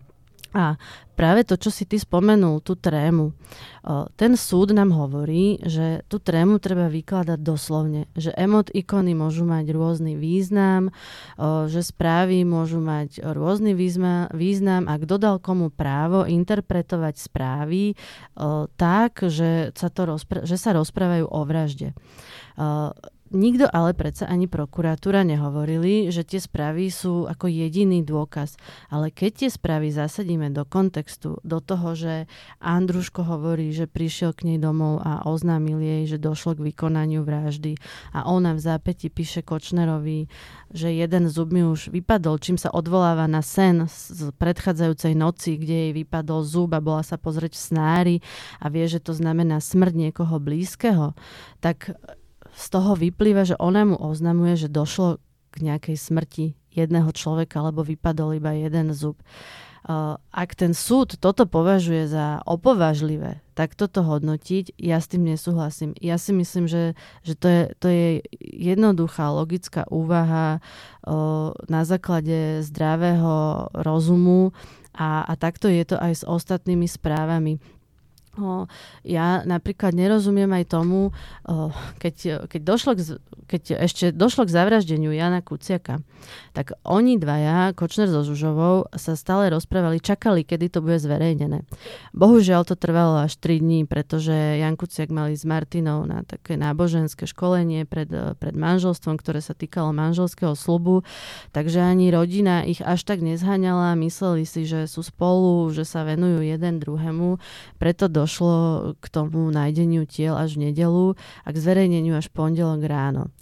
A 0.56 0.80
práve 1.12 1.44
to, 1.44 1.60
čo 1.60 1.68
si 1.68 1.84
ty 1.84 2.00
spomenul, 2.00 2.64
tú 2.64 2.72
trému, 2.72 3.36
ten 4.16 4.32
súd 4.32 4.72
nám 4.72 4.96
hovorí, 4.96 5.60
že 5.60 6.00
tú 6.08 6.16
trému 6.16 6.56
treba 6.56 6.88
vykladať 6.88 7.36
doslovne, 7.36 8.08
že 8.16 8.32
emot 8.32 8.72
ikony 8.72 9.12
môžu 9.12 9.44
mať 9.44 9.68
rôzny 9.68 10.16
význam, 10.16 10.88
že 11.68 11.84
správy 11.84 12.48
môžu 12.48 12.80
mať 12.80 13.20
rôzny 13.20 13.76
význam 14.32 14.88
a 14.88 14.94
kto 14.96 15.14
dal 15.20 15.36
komu 15.36 15.68
právo 15.68 16.24
interpretovať 16.24 17.14
správy 17.20 17.92
tak, 18.80 19.20
že 19.28 19.76
sa, 19.76 19.92
to 19.92 20.08
rozpr- 20.08 20.48
že 20.48 20.56
sa 20.56 20.72
rozprávajú 20.72 21.28
o 21.28 21.40
vražde. 21.44 21.92
Nikto 23.28 23.68
ale 23.68 23.92
predsa 23.92 24.25
ani 24.25 24.49
prokuratúra 24.49 25.20
nehovorili, 25.20 26.08
že 26.08 26.25
tie 26.25 26.40
správy 26.40 26.88
sú 26.88 27.28
ako 27.28 27.52
jediný 27.52 28.00
dôkaz. 28.00 28.56
Ale 28.88 29.12
keď 29.12 29.44
tie 29.44 29.50
správy 29.52 29.92
zasadíme 29.92 30.49
do 30.49 30.64
kontextu, 30.64 31.37
do 31.44 31.58
toho, 31.61 31.92
že 31.92 32.25
Andruško 32.64 33.20
hovorí, 33.28 33.76
že 33.76 33.85
prišiel 33.85 34.32
k 34.32 34.49
nej 34.49 34.58
domov 34.58 35.04
a 35.04 35.28
oznámil 35.28 35.76
jej, 35.76 36.16
že 36.16 36.16
došlo 36.16 36.56
k 36.56 36.73
vykonaniu 36.73 37.20
vraždy 37.20 37.76
a 38.16 38.25
ona 38.25 38.56
v 38.56 38.64
zápäti 38.64 39.12
píše 39.12 39.44
Kočnerovi, 39.44 40.25
že 40.73 40.88
jeden 40.88 41.28
zub 41.28 41.52
mi 41.52 41.61
už 41.68 41.92
vypadol, 41.92 42.40
čím 42.40 42.56
sa 42.56 42.73
odvoláva 42.73 43.28
na 43.28 43.44
sen 43.44 43.85
z 43.92 44.32
predchádzajúcej 44.40 45.12
noci, 45.12 45.61
kde 45.61 45.76
jej 45.88 45.92
vypadol 45.92 46.49
zub 46.49 46.73
a 46.73 46.80
bola 46.80 47.04
sa 47.04 47.20
pozrieť 47.20 47.52
v 47.52 47.61
snári 47.61 48.16
a 48.56 48.73
vie, 48.73 48.88
že 48.88 49.04
to 49.04 49.12
znamená 49.12 49.61
smrť 49.61 49.92
niekoho 50.08 50.40
blízkeho, 50.40 51.12
tak 51.61 51.92
z 52.58 52.66
toho 52.74 52.98
vyplýva, 52.98 53.46
že 53.46 53.54
ona 53.62 53.86
mu 53.86 53.94
oznamuje, 53.94 54.66
že 54.66 54.68
došlo 54.68 55.22
k 55.54 55.56
nejakej 55.62 55.94
smrti 55.94 56.46
jedného 56.74 57.14
človeka, 57.14 57.62
alebo 57.62 57.86
vypadol 57.86 58.36
iba 58.36 58.50
jeden 58.52 58.90
zub. 58.90 59.16
Ak 60.34 60.52
ten 60.58 60.76
súd 60.76 61.16
toto 61.16 61.48
považuje 61.48 62.10
za 62.10 62.44
opovažlivé, 62.44 63.40
tak 63.56 63.72
toto 63.72 64.04
hodnotiť, 64.04 64.76
ja 64.76 65.00
s 65.00 65.08
tým 65.08 65.24
nesúhlasím. 65.24 65.96
Ja 65.96 66.20
si 66.20 66.36
myslím, 66.36 66.68
že, 66.68 66.92
že 67.24 67.34
to, 67.38 67.46
je, 67.48 67.62
to 67.80 67.86
je 67.88 68.06
jednoduchá 68.42 69.32
logická 69.32 69.88
úvaha 69.88 70.60
na 71.70 71.82
základe 71.88 72.60
zdravého 72.66 73.70
rozumu 73.72 74.52
a, 74.92 75.24
a 75.24 75.32
takto 75.38 75.70
je 75.70 75.86
to 75.88 75.96
aj 75.96 76.20
s 76.20 76.24
ostatnými 76.26 76.84
správami. 76.84 77.56
O, 78.38 78.71
ja 79.02 79.42
napríklad 79.42 79.99
nerozumiem 79.99 80.47
aj 80.54 80.64
tomu, 80.71 81.11
o, 81.42 81.75
keď, 81.99 82.47
keď, 82.47 82.61
došlo 82.62 82.95
k, 82.95 83.00
keď 83.50 83.62
ešte 83.83 84.04
došlo 84.14 84.47
k 84.47 84.54
zavraždeniu 84.54 85.11
Jana 85.11 85.42
Kuciaka, 85.42 85.99
tak 86.54 86.78
oni 86.87 87.18
dvaja, 87.18 87.75
Kočner 87.75 88.07
so 88.07 88.23
Žužovou, 88.23 88.87
sa 88.95 89.18
stále 89.18 89.50
rozprávali, 89.50 89.99
čakali, 89.99 90.47
kedy 90.47 90.71
to 90.71 90.78
bude 90.78 91.02
zverejnené. 91.02 91.66
Bohužiaľ 92.14 92.62
to 92.62 92.78
trvalo 92.78 93.26
až 93.26 93.35
3 93.42 93.59
dní, 93.59 93.80
pretože 93.90 94.33
Jan 94.33 94.78
Kuciak 94.78 95.11
mali 95.11 95.35
s 95.35 95.42
Martinou 95.42 96.07
na 96.07 96.23
také 96.23 96.54
náboženské 96.54 97.26
školenie 97.26 97.88
pred, 97.90 98.07
pred 98.38 98.54
manželstvom, 98.54 99.18
ktoré 99.18 99.42
sa 99.42 99.57
týkalo 99.57 99.90
manželského 99.90 100.54
slubu, 100.54 101.02
takže 101.50 101.83
ani 101.83 102.14
rodina 102.14 102.62
ich 102.62 102.85
až 102.85 103.02
tak 103.02 103.18
nezhaňala, 103.25 103.99
mysleli 103.99 104.45
si, 104.45 104.62
že 104.62 104.87
sú 104.87 105.02
spolu, 105.02 105.73
že 105.73 105.88
sa 105.88 106.04
venujú 106.04 106.45
jeden 106.45 106.78
druhému, 106.78 107.40
preto 107.80 108.07
do 108.07 108.27
došlo 108.28 108.92
k 109.00 109.06
tomu 109.08 109.49
nájdeniu 109.49 110.04
tiel 110.04 110.37
až 110.37 110.61
v 110.61 110.68
nedelu 110.68 111.16
a 111.16 111.49
k 111.49 111.56
zverejneniu 111.56 112.12
až 112.12 112.28
pondelok 112.28 112.85
ráno. 112.85 113.32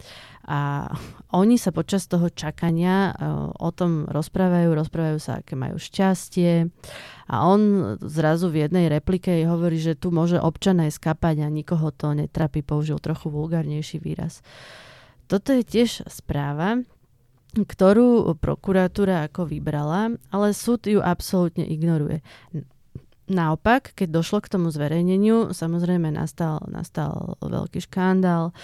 A 0.46 0.86
oni 1.34 1.58
sa 1.58 1.74
počas 1.74 2.06
toho 2.06 2.30
čakania 2.30 3.10
uh, 3.10 3.50
o 3.50 3.74
tom 3.74 4.06
rozprávajú, 4.06 4.78
rozprávajú 4.78 5.18
sa, 5.18 5.42
aké 5.42 5.58
majú 5.58 5.74
šťastie. 5.74 6.70
A 7.26 7.34
on 7.50 7.98
zrazu 7.98 8.46
v 8.54 8.62
jednej 8.62 8.86
replike 8.86 9.42
hovorí, 9.42 9.82
že 9.82 9.98
tu 9.98 10.14
môže 10.14 10.38
občan 10.38 10.78
aj 10.78 11.02
skapať 11.02 11.42
a 11.42 11.50
nikoho 11.50 11.90
to 11.90 12.14
netrapí, 12.14 12.62
použil 12.62 13.02
trochu 13.02 13.26
vulgárnejší 13.26 13.98
výraz. 13.98 14.38
Toto 15.26 15.50
je 15.50 15.66
tiež 15.66 16.06
správa, 16.06 16.78
ktorú 17.58 18.38
prokuratúra 18.38 19.26
ako 19.26 19.50
vybrala, 19.50 20.14
ale 20.30 20.54
súd 20.54 20.86
ju 20.86 21.02
absolútne 21.02 21.66
ignoruje. 21.66 22.22
Naopak, 23.26 23.90
keď 23.98 24.22
došlo 24.22 24.38
k 24.38 24.54
tomu 24.54 24.70
zverejneniu, 24.70 25.50
samozrejme 25.50 26.14
nastal, 26.14 26.62
nastal 26.70 27.34
veľký 27.42 27.82
škandál, 27.82 28.54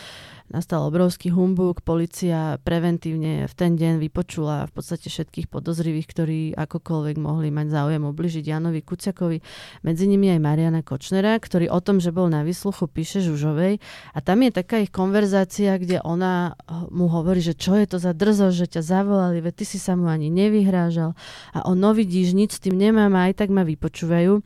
nastal 0.53 0.85
obrovský 0.87 1.33
humbuk, 1.33 1.81
policia 1.81 2.61
preventívne 2.61 3.49
v 3.49 3.55
ten 3.57 3.75
deň 3.75 3.99
vypočula 3.99 4.69
v 4.69 4.73
podstate 4.73 5.09
všetkých 5.09 5.49
podozrivých, 5.49 6.07
ktorí 6.09 6.41
akokoľvek 6.57 7.17
mohli 7.21 7.49
mať 7.49 7.73
záujem 7.73 8.05
obližiť 8.05 8.45
Janovi 8.45 8.81
Kuciakovi, 8.85 9.41
medzi 9.85 10.05
nimi 10.05 10.29
aj 10.29 10.41
Mariana 10.41 10.81
Kočnera, 10.85 11.37
ktorý 11.41 11.73
o 11.73 11.81
tom, 11.81 11.99
že 11.99 12.13
bol 12.13 12.29
na 12.29 12.45
výsluchu, 12.45 12.85
píše 12.89 13.25
Žužovej. 13.25 13.81
A 14.13 14.19
tam 14.21 14.45
je 14.45 14.53
taká 14.53 14.81
ich 14.85 14.93
konverzácia, 14.93 15.81
kde 15.81 16.05
ona 16.05 16.55
mu 16.93 17.09
hovorí, 17.09 17.41
že 17.41 17.57
čo 17.57 17.77
je 17.81 17.89
to 17.89 17.97
za 17.97 18.13
drzo, 18.13 18.53
že 18.53 18.69
ťa 18.69 18.83
zavolali, 18.85 19.41
veď 19.41 19.55
ty 19.57 19.65
si 19.65 19.79
sa 19.81 19.97
mu 19.97 20.07
ani 20.13 20.29
nevyhrážal. 20.29 21.17
A 21.57 21.65
on 21.65 21.81
no 21.81 21.97
vidíš, 21.97 22.37
nič 22.37 22.61
s 22.61 22.63
tým 22.63 22.77
nemám 22.77 23.17
a 23.17 23.33
aj 23.33 23.41
tak 23.41 23.49
ma 23.49 23.65
vypočúvajú. 23.65 24.45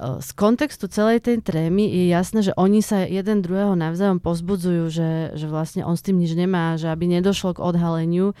Z 0.00 0.32
kontextu 0.32 0.88
celej 0.88 1.28
tej 1.28 1.44
trémy 1.44 1.84
je 1.84 2.08
jasné, 2.08 2.40
že 2.40 2.56
oni 2.56 2.80
sa 2.80 3.04
jeden 3.04 3.44
druhého 3.44 3.76
navzájom 3.76 4.16
pozbudzujú, 4.16 4.88
že, 4.88 5.36
že 5.40 5.48
vlastne 5.48 5.82
on 5.88 5.96
s 5.96 6.04
tým 6.04 6.20
nič 6.20 6.36
nemá, 6.36 6.76
že 6.76 6.92
aby 6.92 7.08
nedošlo 7.08 7.56
k 7.56 7.64
odhaleniu. 7.64 8.36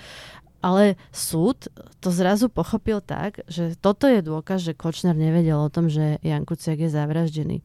Ale 0.60 1.00
súd 1.08 1.72
to 2.04 2.12
zrazu 2.12 2.52
pochopil 2.52 3.00
tak, 3.00 3.40
že 3.48 3.80
toto 3.80 4.04
je 4.04 4.20
dôkaz, 4.20 4.60
že 4.60 4.76
Kočner 4.76 5.16
nevedel 5.16 5.56
o 5.56 5.72
tom, 5.72 5.88
že 5.88 6.20
Jan 6.20 6.44
Kuciak 6.44 6.84
je 6.84 6.92
zavraždený. 6.92 7.64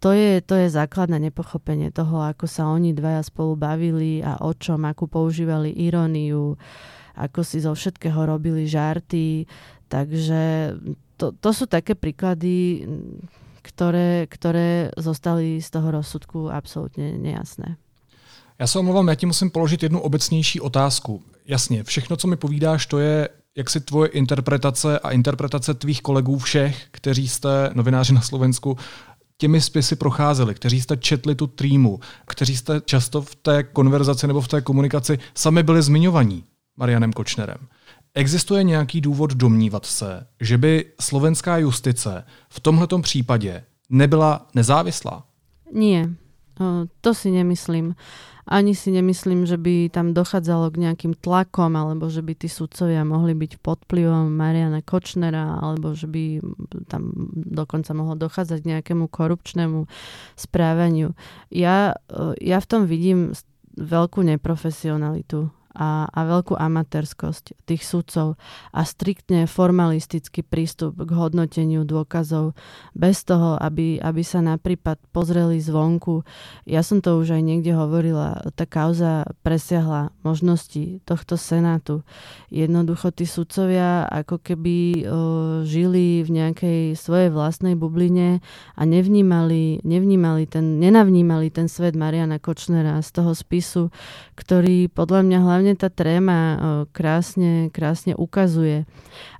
To 0.00 0.10
je, 0.10 0.40
to 0.40 0.56
je 0.56 0.72
základné 0.72 1.30
nepochopenie 1.30 1.92
toho, 1.92 2.24
ako 2.24 2.48
sa 2.48 2.66
oni 2.72 2.96
dvaja 2.96 3.22
spolu 3.22 3.54
bavili 3.54 4.24
a 4.24 4.40
o 4.40 4.56
čom, 4.56 4.82
akú 4.88 5.04
používali 5.04 5.70
iróniu, 5.70 6.56
ako 7.14 7.44
si 7.44 7.60
zo 7.60 7.76
všetkého 7.76 8.24
robili 8.24 8.64
žarty. 8.64 9.44
Takže 9.86 10.74
to, 11.20 11.36
to 11.36 11.50
sú 11.52 11.68
také 11.68 11.92
príklady, 11.92 12.88
ktoré, 13.62 14.26
ktoré 14.26 14.90
zostali 14.98 15.62
z 15.62 15.68
toho 15.68 15.94
rozsudku 15.94 16.50
absolútne 16.50 17.20
nejasné. 17.20 17.78
Já 18.62 18.66
se 18.66 18.78
omlouvám, 18.78 19.08
já 19.08 19.14
ti 19.14 19.26
musím 19.26 19.50
položit 19.50 19.82
jednu 19.82 20.00
obecnější 20.00 20.60
otázku. 20.60 21.22
Jasně, 21.46 21.84
všechno, 21.84 22.16
co 22.16 22.28
mi 22.28 22.36
povídáš, 22.36 22.86
to 22.86 22.98
je 22.98 23.28
jak 23.56 23.70
si 23.70 23.80
tvoje 23.80 24.08
interpretace 24.08 24.98
a 24.98 25.10
interpretace 25.10 25.74
tvých 25.74 26.02
kolegů 26.02 26.38
všech, 26.38 26.86
kteří 26.90 27.28
jste 27.28 27.70
novináři 27.74 28.14
na 28.14 28.20
Slovensku, 28.20 28.76
těmi 29.38 29.60
spisy 29.60 29.96
procházeli, 29.96 30.54
kteří 30.54 30.80
jste 30.80 30.96
četli 30.96 31.34
tu 31.34 31.46
trýmu, 31.46 32.00
kteří 32.26 32.56
jste 32.56 32.80
často 32.84 33.22
v 33.22 33.34
té 33.34 33.62
konverzaci 33.62 34.26
nebo 34.26 34.40
v 34.40 34.48
té 34.48 34.60
komunikaci 34.60 35.18
sami 35.34 35.62
byli 35.62 35.82
zmiňovaní 35.82 36.44
Marianem 36.76 37.12
Kočnerem. 37.12 37.68
Existuje 38.14 38.62
nějaký 38.62 39.00
důvod 39.00 39.30
domnívat 39.30 39.86
se, 39.86 40.26
že 40.40 40.58
by 40.58 40.84
slovenská 41.00 41.58
justice 41.58 42.24
v 42.48 42.60
tomhletom 42.60 43.02
případě 43.02 43.64
nebyla 43.90 44.46
nezávislá? 44.54 45.24
Nie, 45.72 46.08
to 47.02 47.10
si 47.14 47.30
nemyslím. 47.30 47.94
Ani 48.42 48.74
si 48.74 48.90
nemyslím, 48.90 49.46
že 49.46 49.54
by 49.54 49.86
tam 49.94 50.10
dochádzalo 50.10 50.74
k 50.74 50.82
nejakým 50.82 51.14
tlakom, 51.14 51.78
alebo 51.78 52.10
že 52.10 52.26
by 52.26 52.34
tí 52.34 52.50
sudcovia 52.50 53.06
mohli 53.06 53.38
byť 53.38 53.62
pod 53.62 53.86
vplyvom 53.86 54.34
Mariana 54.34 54.82
Kočnera, 54.82 55.62
alebo 55.62 55.94
že 55.94 56.10
by 56.10 56.42
tam 56.90 57.14
dokonca 57.38 57.94
mohlo 57.94 58.18
dochádzať 58.18 58.58
k 58.58 58.70
nejakému 58.76 59.06
korupčnému 59.06 59.86
správaniu. 60.34 61.14
Ja, 61.54 61.94
ja 62.42 62.58
v 62.58 62.66
tom 62.66 62.90
vidím 62.90 63.30
veľkú 63.78 64.26
neprofesionalitu 64.26 65.48
a, 65.72 66.08
a 66.08 66.20
veľkú 66.28 66.56
amatérskosť 66.56 67.64
tých 67.64 67.82
sudcov 67.84 68.36
a 68.72 68.80
striktne 68.84 69.48
formalistický 69.48 70.44
prístup 70.44 70.96
k 71.00 71.10
hodnoteniu 71.16 71.88
dôkazov 71.88 72.52
bez 72.92 73.24
toho, 73.24 73.56
aby, 73.56 73.96
aby 74.00 74.22
sa 74.24 74.44
na 74.44 74.60
prípad 74.60 75.00
pozreli 75.12 75.58
zvonku. 75.58 76.24
Ja 76.68 76.84
som 76.84 77.00
to 77.00 77.16
už 77.16 77.36
aj 77.36 77.42
niekde 77.42 77.72
hovorila, 77.72 78.42
tá 78.52 78.68
kauza 78.68 79.24
presiahla 79.40 80.12
možnosti 80.20 81.00
tohto 81.08 81.40
senátu. 81.40 82.04
Jednoducho 82.52 83.14
tí 83.14 83.24
sudcovia 83.24 84.04
ako 84.04 84.42
keby 84.42 84.76
o, 84.76 84.90
žili 85.64 86.20
v 86.26 86.30
nejakej 86.30 86.80
svojej 86.98 87.32
vlastnej 87.32 87.78
bubline 87.78 88.44
a 88.76 88.82
nevnímali, 88.84 89.80
nevnímali 89.86 90.44
ten, 90.44 90.76
nenavnímali 90.82 91.48
ten 91.48 91.70
svet 91.70 91.96
Mariana 91.96 92.36
Kočnera 92.36 93.00
z 93.00 93.08
toho 93.14 93.32
spisu, 93.32 93.88
ktorý 94.34 94.90
podľa 94.90 95.22
mňa 95.22 95.38
hlavne 95.38 95.61
hlavne 95.62 95.78
tá 95.78 95.94
tréma 95.94 96.38
krásne, 96.90 97.70
krásne 97.70 98.18
ukazuje. 98.18 98.82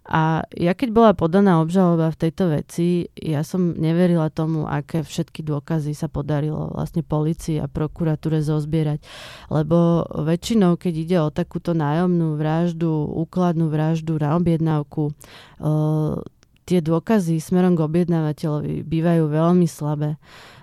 A 0.07 0.47
ja 0.55 0.71
keď 0.75 0.89
bola 0.95 1.11
podaná 1.19 1.59
obžaloba 1.59 2.15
v 2.15 2.21
tejto 2.23 2.55
veci, 2.55 3.11
ja 3.19 3.43
som 3.43 3.75
neverila 3.75 4.31
tomu, 4.31 4.71
aké 4.71 5.03
všetky 5.03 5.43
dôkazy 5.43 5.99
sa 5.99 6.07
podarilo 6.07 6.71
vlastne 6.71 7.03
policii 7.03 7.59
a 7.59 7.67
prokuratúre 7.67 8.39
zozbierať. 8.39 9.03
Lebo 9.51 10.07
väčšinou, 10.07 10.79
keď 10.79 10.95
ide 10.95 11.19
o 11.19 11.35
takúto 11.35 11.75
nájomnú 11.75 12.39
vraždu, 12.39 13.11
úkladnú 13.19 13.67
vraždu 13.67 14.15
na 14.23 14.39
objednávku, 14.39 15.11
tie 16.63 16.79
dôkazy 16.79 17.43
smerom 17.43 17.75
k 17.75 17.85
objednávateľovi 17.85 18.87
bývajú 18.87 19.25
veľmi 19.29 19.67
slabé. 19.67 20.17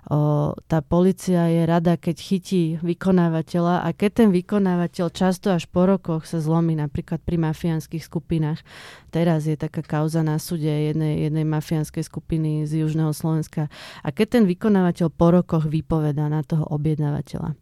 O, 0.10 0.58
tá 0.65 0.82
policia 0.82 1.53
je 1.53 1.70
rada, 1.70 1.94
keď 1.94 2.18
chytí 2.18 2.63
vykonávateľa 2.82 3.86
a 3.86 3.94
keď 3.94 4.12
ten 4.25 4.29
vykonávateľ 4.34 5.08
často 5.13 5.53
až 5.53 5.70
po 5.70 5.86
rokoch 5.86 6.25
sa 6.25 6.41
zlomí, 6.41 6.74
napríklad 6.74 7.22
pri 7.22 7.38
mafiánskych 7.38 8.01
skupinách. 8.01 8.65
Teraz 9.13 9.46
je 9.46 9.53
taká 9.53 9.86
kauza 9.86 10.25
na 10.25 10.41
súde 10.41 10.65
jednej, 10.65 11.29
jednej 11.29 11.46
mafiánskej 11.46 12.01
skupiny 12.01 12.65
z 12.65 12.82
Južného 12.82 13.13
Slovenska. 13.13 13.70
A 14.01 14.10
keď 14.10 14.41
ten 14.41 14.44
vykonávateľ 14.50 15.13
po 15.13 15.29
rokoch 15.29 15.70
vypoveda 15.70 16.25
na 16.25 16.41
toho 16.41 16.65
objednávateľa 16.74 17.53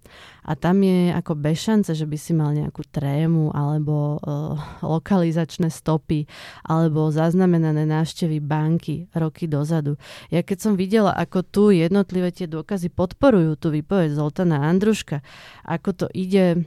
a 0.48 0.56
tam 0.56 0.80
je 0.80 1.12
ako 1.12 1.36
bez 1.36 1.60
šance, 1.60 1.92
že 1.92 2.08
by 2.08 2.16
si 2.16 2.32
mal 2.32 2.56
nejakú 2.56 2.88
trému 2.88 3.52
alebo 3.52 4.16
uh, 4.24 4.56
lokalizačné 4.80 5.68
stopy 5.68 6.24
alebo 6.64 7.12
zaznamenané 7.12 7.84
návštevy 7.84 8.40
banky 8.40 9.12
roky 9.12 9.52
dozadu. 9.52 10.00
Ja 10.32 10.40
keď 10.40 10.58
som 10.64 10.74
videla, 10.80 11.12
ako 11.12 11.44
tu 11.44 11.64
jednotlivé 11.76 12.32
tie 12.32 12.48
dôkazy 12.48 12.88
podporujú 12.96 13.60
tú 13.60 13.76
výpoveď 13.76 14.16
Zoltana 14.16 14.64
Andruška, 14.64 15.20
ako 15.68 15.90
to 15.92 16.06
ide 16.16 16.64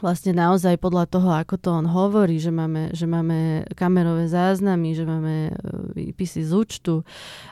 vlastne 0.00 0.36
naozaj 0.36 0.76
podľa 0.76 1.08
toho, 1.08 1.30
ako 1.32 1.56
to 1.56 1.68
on 1.72 1.86
hovorí, 1.88 2.36
že 2.36 2.52
máme, 2.52 2.92
že 2.92 3.08
máme 3.08 3.64
kamerové 3.78 4.28
záznamy, 4.28 4.92
že 4.92 5.04
máme 5.08 5.34
e, 5.48 5.52
výpisy 5.96 6.44
z 6.44 6.52
účtu, 6.52 6.94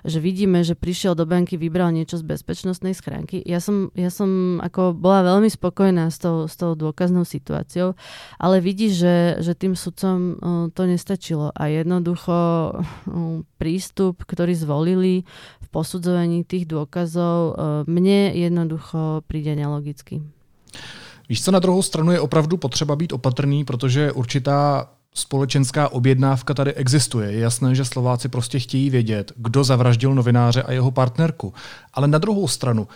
že 0.04 0.18
vidíme, 0.20 0.60
že 0.60 0.76
prišiel 0.76 1.16
do 1.16 1.24
banky, 1.24 1.56
vybral 1.56 1.94
niečo 1.94 2.20
z 2.20 2.24
bezpečnostnej 2.26 2.92
schránky. 2.92 3.40
Ja 3.44 3.60
som, 3.64 3.88
ja 3.96 4.12
som 4.12 4.60
ako 4.60 4.92
bola 4.96 5.24
veľmi 5.24 5.48
spokojná 5.48 6.11
s 6.12 6.20
tou, 6.20 6.44
s 6.44 6.54
tou 6.59 6.76
dôkaznou 6.76 7.24
situáciou, 7.24 7.96
ale 8.37 8.61
vidí, 8.61 8.92
že, 8.92 9.40
že 9.40 9.56
tým 9.56 9.72
sudcom 9.78 10.16
e, 10.16 10.35
to 10.72 10.82
nestačilo 10.85 11.48
a 11.54 11.62
jednoducho 11.72 12.37
e, 12.37 12.72
prístup, 13.56 14.20
ktorý 14.28 14.52
zvolili 14.52 15.24
v 15.64 15.66
posudzovaní 15.72 16.44
tých 16.44 16.68
dôkazov, 16.68 17.56
mne 17.88 18.30
jednoducho 18.37 19.26
príde 19.26 19.56
nelogicky. 19.56 20.22
Víš 21.28 21.44
co, 21.44 21.50
na 21.50 21.58
druhou 21.58 21.82
stranu 21.82 22.12
je 22.12 22.20
opravdu 22.20 22.56
potřeba 22.56 22.96
být 22.96 23.12
opatrný, 23.12 23.64
protože 23.64 24.12
určitá 24.12 24.88
společenská 25.14 25.88
objednávka 25.88 26.54
tady 26.54 26.74
existuje. 26.74 27.32
Je 27.32 27.38
jasné, 27.38 27.74
že 27.74 27.84
Slováci 27.84 28.28
prostě 28.28 28.58
chtějí 28.58 28.90
vědět, 28.90 29.32
kdo 29.37 29.64
zavraždil 29.64 30.14
novináře 30.14 30.62
a 30.62 30.72
jeho 30.72 30.90
partnerku. 30.90 31.54
Ale 31.94 32.08
na 32.08 32.18
druhou 32.18 32.48
stranu, 32.48 32.88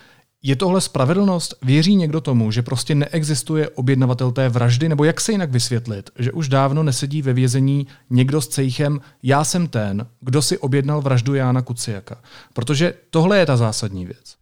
je 0.42 0.56
tohle 0.56 0.80
spravedlnost? 0.80 1.54
Věří 1.62 1.96
někdo 1.96 2.20
tomu, 2.20 2.50
že 2.50 2.62
prostě 2.62 2.94
neexistuje 2.94 3.68
objednavatel 3.68 4.32
té 4.32 4.48
vraždy? 4.48 4.88
Nebo 4.88 5.04
jak 5.04 5.20
se 5.20 5.32
jinak 5.32 5.50
vysvětlit, 5.50 6.10
že 6.18 6.32
už 6.32 6.48
dávno 6.48 6.82
nesedí 6.82 7.22
ve 7.22 7.32
vězení 7.32 7.86
někdo 8.10 8.40
s 8.40 8.48
cejchem 8.48 9.00
já 9.22 9.44
jsem 9.44 9.66
ten, 9.66 10.06
kdo 10.20 10.42
si 10.42 10.58
objednal 10.58 11.00
vraždu 11.00 11.34
Jána 11.34 11.62
Kuciaka? 11.62 12.20
Protože 12.52 12.94
tohle 13.10 13.38
je 13.38 13.46
ta 13.46 13.56
zásadní 13.56 14.06
věc. 14.06 14.36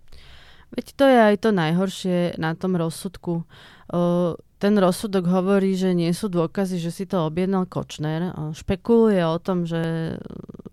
Veď 0.77 0.93
to 0.97 1.05
je 1.05 1.23
aj 1.23 1.37
to 1.37 1.53
najhoršie 1.53 2.35
na 2.39 2.55
tom 2.55 2.75
rozsudku 2.75 3.45
ten 4.57 4.75
rozsudok 4.81 5.29
hovorí, 5.29 5.77
že 5.77 5.93
nie 5.93 6.11
sú 6.17 6.33
dôkazy, 6.33 6.81
že 6.81 6.89
si 6.89 7.05
to 7.05 7.29
objednal 7.29 7.69
Kočner. 7.69 8.33
Špekuluje 8.57 9.21
o 9.23 9.37
tom, 9.37 9.69
že 9.69 10.17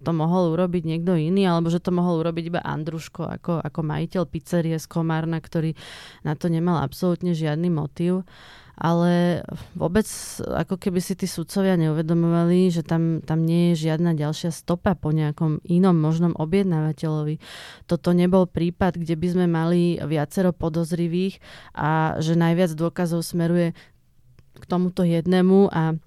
to 0.03 0.11
mohol 0.11 0.51
urobiť 0.51 0.83
niekto 0.83 1.15
iný, 1.15 1.47
alebo 1.47 1.71
že 1.71 1.79
to 1.79 1.91
mohol 1.91 2.19
urobiť 2.19 2.51
iba 2.51 2.61
Andruško 2.63 3.23
ako, 3.39 3.63
ako 3.63 3.79
majiteľ 3.83 4.23
pizzerie 4.27 4.75
z 4.75 4.87
Komárna, 4.87 5.39
ktorý 5.39 5.75
na 6.27 6.35
to 6.35 6.51
nemal 6.51 6.79
absolútne 6.83 7.31
žiadny 7.31 7.71
motív 7.71 8.27
ale 8.73 9.45
vôbec 9.77 10.05
ako 10.41 10.81
keby 10.81 10.97
si 10.97 11.13
tí 11.13 11.29
sudcovia 11.29 11.77
neuvedomovali, 11.77 12.73
že 12.73 12.81
tam, 12.81 13.21
tam 13.21 13.45
nie 13.45 13.73
je 13.73 13.89
žiadna 13.89 14.17
ďalšia 14.17 14.49
stopa 14.49 14.97
po 14.97 15.13
nejakom 15.13 15.61
inom 15.65 15.93
možnom 15.93 16.33
objednávateľovi. 16.33 17.37
Toto 17.85 18.17
nebol 18.17 18.49
prípad, 18.49 18.97
kde 18.97 19.13
by 19.13 19.27
sme 19.29 19.45
mali 19.45 20.01
viacero 20.01 20.49
podozrivých 20.51 21.37
a 21.77 22.17
že 22.17 22.33
najviac 22.33 22.73
dôkazov 22.73 23.21
smeruje 23.21 23.77
k 24.57 24.63
tomuto 24.65 25.05
jednému 25.05 25.69
a 25.69 25.97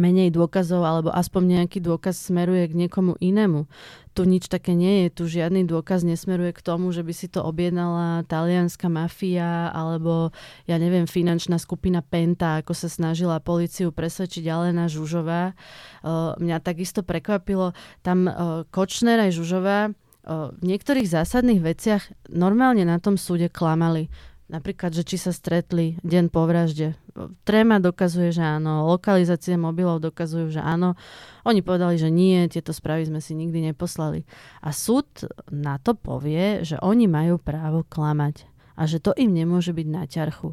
menej 0.00 0.28
dôkazov 0.34 0.82
alebo 0.82 1.10
aspoň 1.12 1.62
nejaký 1.62 1.82
dôkaz 1.82 2.30
smeruje 2.30 2.70
k 2.70 2.86
niekomu 2.86 3.18
inému 3.20 3.66
tu 4.14 4.22
nič 4.22 4.46
také 4.46 4.78
nie 4.78 5.04
je, 5.04 5.06
tu 5.10 5.22
žiadny 5.26 5.66
dôkaz 5.66 6.06
nesmeruje 6.06 6.54
k 6.54 6.62
tomu, 6.62 6.94
že 6.94 7.02
by 7.02 7.10
si 7.10 7.26
to 7.26 7.42
objednala 7.42 8.22
talianská 8.30 8.86
mafia 8.86 9.74
alebo, 9.74 10.30
ja 10.70 10.78
neviem, 10.78 11.10
finančná 11.10 11.58
skupina 11.58 11.98
Penta, 12.00 12.62
ako 12.62 12.72
sa 12.78 12.86
snažila 12.86 13.42
policiu 13.42 13.90
presvedčiť 13.90 14.46
Alena 14.46 14.86
Žužová. 14.86 15.58
Uh, 16.06 16.38
mňa 16.38 16.62
takisto 16.62 17.02
prekvapilo, 17.02 17.74
tam 18.06 18.30
uh, 18.30 18.62
Kočner 18.70 19.18
aj 19.18 19.34
Žužová 19.34 19.90
uh, 19.90 20.54
v 20.54 20.62
niektorých 20.62 21.10
zásadných 21.10 21.60
veciach 21.60 22.30
normálne 22.30 22.86
na 22.86 23.02
tom 23.02 23.18
súde 23.18 23.50
klamali. 23.50 24.06
Napríklad, 24.44 24.92
že 24.92 25.08
či 25.08 25.16
sa 25.16 25.32
stretli 25.32 25.96
deň 26.04 26.28
po 26.28 26.44
vražde. 26.44 27.00
Tréma 27.48 27.80
dokazuje, 27.80 28.28
že 28.28 28.44
áno, 28.44 28.84
lokalizácie 28.92 29.56
mobilov 29.56 30.04
dokazujú, 30.04 30.52
že 30.52 30.60
áno. 30.60 31.00
Oni 31.48 31.64
povedali, 31.64 31.96
že 31.96 32.12
nie, 32.12 32.44
tieto 32.52 32.76
správy 32.76 33.08
sme 33.08 33.24
si 33.24 33.32
nikdy 33.32 33.72
neposlali. 33.72 34.28
A 34.60 34.68
súd 34.68 35.08
na 35.48 35.80
to 35.80 35.96
povie, 35.96 36.60
že 36.60 36.76
oni 36.84 37.08
majú 37.08 37.40
právo 37.40 37.88
klamať 37.88 38.44
a 38.76 38.84
že 38.84 39.00
to 39.00 39.16
im 39.16 39.32
nemôže 39.32 39.72
byť 39.72 39.86
na 39.88 40.04
ťarchu. 40.04 40.52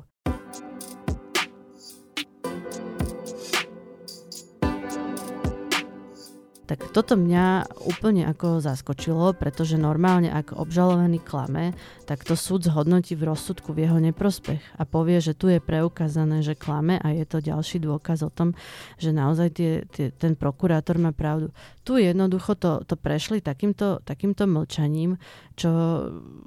Tak 6.71 6.87
toto 6.95 7.19
mňa 7.19 7.67
úplne 7.83 8.23
ako 8.31 8.63
zaskočilo, 8.63 9.35
pretože 9.35 9.75
normálne 9.75 10.31
ak 10.31 10.55
obžalovaný 10.55 11.19
klame, 11.19 11.75
tak 12.07 12.23
to 12.23 12.39
súd 12.39 12.63
zhodnotí 12.63 13.11
v 13.11 13.27
rozsudku 13.27 13.75
v 13.75 13.83
jeho 13.83 13.99
neprospech 13.99 14.79
a 14.79 14.87
povie, 14.87 15.19
že 15.19 15.35
tu 15.35 15.51
je 15.51 15.59
preukázané, 15.59 16.39
že 16.39 16.55
klame 16.55 16.95
a 16.95 17.11
je 17.11 17.27
to 17.27 17.43
ďalší 17.43 17.83
dôkaz 17.83 18.23
o 18.23 18.31
tom, 18.31 18.55
že 18.95 19.11
naozaj 19.11 19.51
tie, 19.51 19.71
tie, 19.91 20.15
ten 20.15 20.39
prokurátor 20.39 20.95
má 20.95 21.11
pravdu. 21.11 21.51
Tu 21.83 21.99
jednoducho 22.07 22.55
to, 22.55 22.87
to 22.87 22.95
prešli 22.95 23.43
takýmto, 23.43 23.99
takýmto 24.07 24.47
mlčaním, 24.47 25.19
čo 25.59 25.69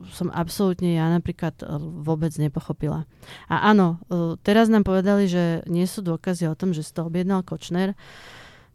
som 0.09 0.33
absolútne 0.33 0.97
ja 0.97 1.13
napríklad 1.13 1.61
e, 1.61 1.69
vôbec 2.01 2.33
nepochopila. 2.41 3.05
A 3.53 3.69
áno, 3.69 4.01
e, 4.09 4.41
teraz 4.41 4.73
nám 4.73 4.89
povedali, 4.89 5.29
že 5.29 5.61
nie 5.69 5.85
sú 5.85 6.01
dôkazy 6.01 6.49
o 6.49 6.57
tom, 6.57 6.73
že 6.73 6.81
si 6.81 6.97
to 6.97 7.05
objednal 7.05 7.45
Kočner, 7.45 7.93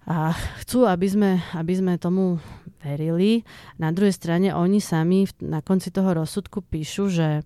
A 0.10 0.34
chcú, 0.66 0.90
aby 0.90 1.06
sme, 1.06 1.32
aby 1.54 1.74
sme 1.78 2.02
tomu 2.02 2.42
verili. 2.82 3.46
Na 3.78 3.94
druhej 3.94 4.18
strane 4.18 4.50
oni 4.58 4.82
sami 4.82 5.30
na 5.38 5.62
konci 5.62 5.94
toho 5.94 6.18
rozsudku 6.18 6.66
píšu, 6.66 7.14
že 7.14 7.46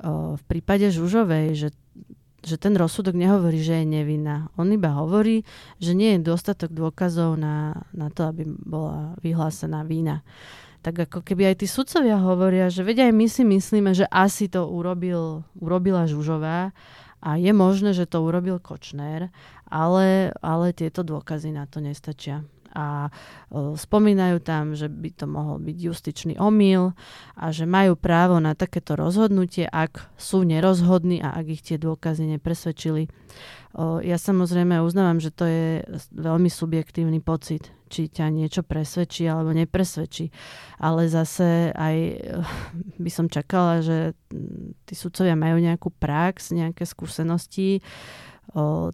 o, 0.00 0.40
v 0.40 0.42
prípade 0.48 0.88
Žužovej, 0.88 1.46
že 1.52 1.68
že 2.42 2.58
ten 2.58 2.74
rozsudok 2.74 3.14
nehovorí, 3.14 3.62
že 3.62 3.82
je 3.82 3.86
nevinná. 3.86 4.50
On 4.58 4.66
iba 4.66 4.90
hovorí, 4.98 5.46
že 5.78 5.94
nie 5.94 6.18
je 6.18 6.26
dostatok 6.26 6.74
dôkazov 6.74 7.38
na, 7.38 7.86
na 7.94 8.10
to, 8.10 8.26
aby 8.26 8.42
bola 8.46 9.14
vyhlásená 9.22 9.86
vína. 9.86 10.26
Tak 10.82 11.06
ako 11.06 11.22
keby 11.22 11.54
aj 11.54 11.62
tí 11.62 11.70
sudcovia 11.70 12.18
hovoria, 12.18 12.66
že 12.66 12.82
vedia 12.82 13.06
aj 13.06 13.14
my 13.14 13.26
si 13.30 13.46
myslíme, 13.46 13.94
že 13.94 14.10
asi 14.10 14.50
to 14.50 14.66
urobil, 14.66 15.46
urobila 15.54 16.10
Žužová 16.10 16.74
a 17.22 17.38
je 17.38 17.54
možné, 17.54 17.94
že 17.94 18.10
to 18.10 18.20
urobil 18.26 18.58
Kočner, 18.58 19.30
ale, 19.70 20.34
ale 20.42 20.74
tieto 20.74 21.06
dôkazy 21.06 21.54
na 21.54 21.70
to 21.70 21.78
nestačia 21.78 22.42
a 22.72 23.12
spomínajú 23.52 24.40
tam, 24.40 24.72
že 24.72 24.88
by 24.88 25.12
to 25.12 25.28
mohol 25.28 25.60
byť 25.60 25.76
justičný 25.76 26.34
omyl 26.40 26.96
a 27.36 27.52
že 27.52 27.68
majú 27.68 28.00
právo 28.00 28.40
na 28.40 28.56
takéto 28.56 28.96
rozhodnutie, 28.96 29.68
ak 29.68 30.08
sú 30.16 30.42
nerozhodní 30.42 31.20
a 31.20 31.36
ak 31.36 31.46
ich 31.52 31.62
tie 31.62 31.76
dôkazy 31.76 32.32
nepresvedčili. 32.36 33.12
Ja 34.04 34.16
samozrejme 34.16 34.80
uznávam, 34.80 35.20
že 35.20 35.32
to 35.32 35.44
je 35.44 35.84
veľmi 36.16 36.48
subjektívny 36.48 37.20
pocit, 37.20 37.72
či 37.92 38.08
ťa 38.08 38.32
niečo 38.32 38.64
presvedčí 38.64 39.28
alebo 39.28 39.52
nepresvedčí. 39.52 40.32
Ale 40.80 41.12
zase 41.12 41.76
aj 41.76 41.96
by 42.96 43.10
som 43.12 43.28
čakala, 43.28 43.84
že 43.84 44.16
tí 44.88 44.96
sudcovia 44.96 45.36
majú 45.36 45.60
nejakú 45.60 45.92
prax, 45.92 46.56
nejaké 46.56 46.88
skúsenosti. 46.88 47.84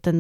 Ten 0.03 0.19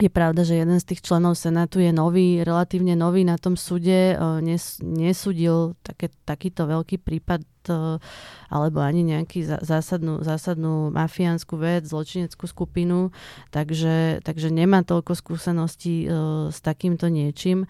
je 0.00 0.08
pravda, 0.08 0.48
že 0.48 0.56
jeden 0.56 0.80
z 0.80 0.88
tých 0.96 1.04
členov 1.04 1.36
Senátu 1.36 1.84
je 1.84 1.92
nový, 1.92 2.40
relatívne 2.40 2.96
nový 2.96 3.20
na 3.28 3.36
tom 3.36 3.52
súde, 3.52 4.16
nes, 4.40 4.80
nesúdil 4.80 5.76
také, 5.84 6.08
takýto 6.24 6.64
veľký 6.64 7.04
prípad 7.04 7.44
alebo 8.50 8.78
ani 8.80 9.02
nejaký 9.04 9.44
zásadnú, 9.60 10.24
zásadnú 10.24 10.94
mafiánsku 10.94 11.58
vec, 11.58 11.84
zločineckú 11.84 12.46
skupinu, 12.46 13.10
takže, 13.50 14.24
takže 14.24 14.48
nemá 14.48 14.86
toľko 14.86 15.12
skúseností 15.18 16.08
s 16.48 16.58
takýmto 16.62 17.10
niečím. 17.10 17.66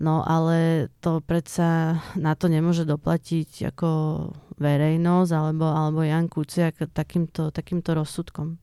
No 0.00 0.22
ale 0.26 0.88
to 0.98 1.20
predsa 1.20 2.00
na 2.16 2.34
to 2.34 2.48
nemôže 2.48 2.86
doplatiť 2.88 3.74
ako 3.74 3.90
verejnosť 4.58 5.30
alebo, 5.34 5.66
alebo 5.70 6.02
Jan 6.02 6.26
Kuciak 6.26 6.90
takýmto, 6.90 7.50
takýmto 7.50 7.94
rozsudkom. 7.94 8.58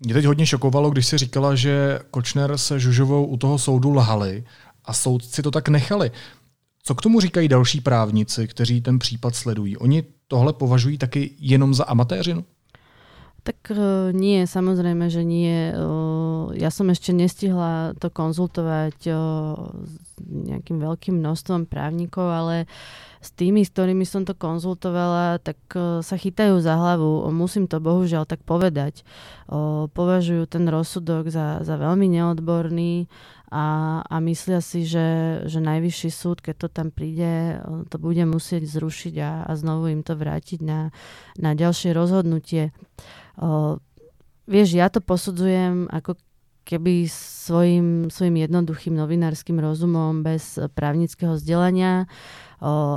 Mě 0.00 0.14
teď 0.14 0.24
hodně 0.24 0.46
šokovalo, 0.46 0.90
když 0.90 1.06
si 1.06 1.18
říkala, 1.18 1.54
že 1.54 2.00
Kočner 2.10 2.58
se 2.58 2.80
Žužovou 2.80 3.24
u 3.26 3.36
toho 3.36 3.58
soudu 3.58 3.92
lhali 3.92 4.44
a 4.84 4.92
soudci 4.92 5.42
to 5.42 5.50
tak 5.50 5.68
nechali. 5.68 6.10
Co 6.82 6.94
k 6.94 7.02
tomu 7.02 7.20
říkají 7.20 7.48
další 7.48 7.80
právníci, 7.80 8.48
kteří 8.48 8.80
ten 8.80 8.98
případ 8.98 9.34
sledují? 9.34 9.76
Oni 9.76 10.04
tohle 10.28 10.52
považují 10.52 10.98
taky 10.98 11.30
jenom 11.38 11.74
za 11.74 11.84
amatéřinu? 11.84 12.44
Tak 13.40 13.72
e, 13.72 14.12
nie, 14.12 14.44
samozrejme, 14.44 15.08
že 15.08 15.24
nie. 15.24 15.72
E, 15.72 15.74
ja 16.60 16.68
som 16.68 16.92
ešte 16.92 17.16
nestihla 17.16 17.96
to 17.96 18.12
konzultovať 18.12 18.98
e, 19.08 19.12
s 19.80 20.10
nejakým 20.20 20.76
veľkým 20.76 21.16
množstvom 21.16 21.64
právnikov, 21.64 22.28
ale 22.28 22.68
s 23.24 23.32
tými, 23.32 23.64
s 23.64 23.72
ktorými 23.72 24.04
som 24.04 24.24
to 24.24 24.32
konzultovala, 24.32 25.40
tak 25.44 25.60
sa 26.00 26.16
chytajú 26.16 26.56
za 26.64 26.72
hlavu. 26.72 27.28
Musím 27.28 27.68
to 27.68 27.76
bohužiaľ 27.76 28.24
tak 28.24 28.40
povedať. 28.48 29.04
Považujú 29.92 30.48
ten 30.48 30.64
rozsudok 30.64 31.28
za, 31.28 31.60
za 31.60 31.76
veľmi 31.76 32.08
neodborný 32.16 33.12
a, 33.50 34.00
a 34.06 34.16
myslia 34.22 34.62
si, 34.62 34.86
že, 34.86 35.42
že 35.50 35.58
najvyšší 35.58 36.10
súd, 36.14 36.38
keď 36.38 36.54
to 36.54 36.68
tam 36.70 36.88
príde, 36.94 37.58
to 37.90 37.96
bude 37.98 38.22
musieť 38.22 38.62
zrušiť 38.62 39.14
a, 39.18 39.30
a 39.42 39.52
znovu 39.58 39.90
im 39.90 40.06
to 40.06 40.14
vrátiť 40.14 40.62
na, 40.62 40.94
na 41.34 41.58
ďalšie 41.58 41.90
rozhodnutie. 41.90 42.70
O, 43.42 43.82
vieš, 44.46 44.78
ja 44.78 44.86
to 44.86 45.02
posudzujem 45.02 45.90
ako 45.90 46.14
keby 46.62 47.10
svojim, 47.10 48.06
svojim 48.14 48.38
jednoduchým 48.38 48.94
novinárskym 48.94 49.58
rozumom 49.58 50.22
bez 50.22 50.54
právnického 50.78 51.34
vzdelania, 51.34 52.06
o, 52.06 52.08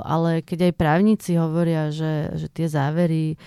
ale 0.04 0.44
keď 0.44 0.70
aj 0.70 0.80
právnici 0.80 1.40
hovoria, 1.40 1.88
že, 1.88 2.36
že 2.36 2.52
tie 2.52 2.68
závery, 2.68 3.40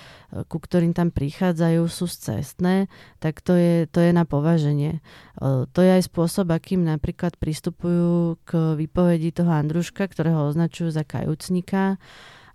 ku 0.48 0.56
ktorým 0.56 0.96
tam 0.96 1.12
prichádzajú, 1.12 1.82
sú 1.86 2.08
cestné, 2.08 2.88
tak 3.20 3.44
to 3.44 3.52
je, 3.52 3.84
to 3.84 4.00
je 4.00 4.16
na 4.16 4.24
považenie. 4.24 5.04
To 5.40 5.80
je 5.80 5.90
aj 5.92 6.08
spôsob, 6.08 6.50
akým 6.50 6.88
napríklad 6.88 7.36
pristupujú 7.36 8.40
k 8.48 8.74
výpovedi 8.80 9.30
toho 9.36 9.52
Andruška, 9.52 10.08
ktorého 10.08 10.48
označujú 10.48 10.88
za 10.88 11.04
kajúcnika 11.04 12.00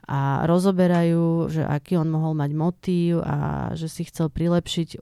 a 0.10 0.44
rozoberajú, 0.50 1.54
že 1.54 1.62
aký 1.62 1.96
on 2.02 2.10
mohol 2.10 2.34
mať 2.34 2.52
motív 2.58 3.22
a 3.22 3.72
že 3.78 3.88
si 3.88 4.10
chcel 4.10 4.34
prilepšiť 4.34 4.98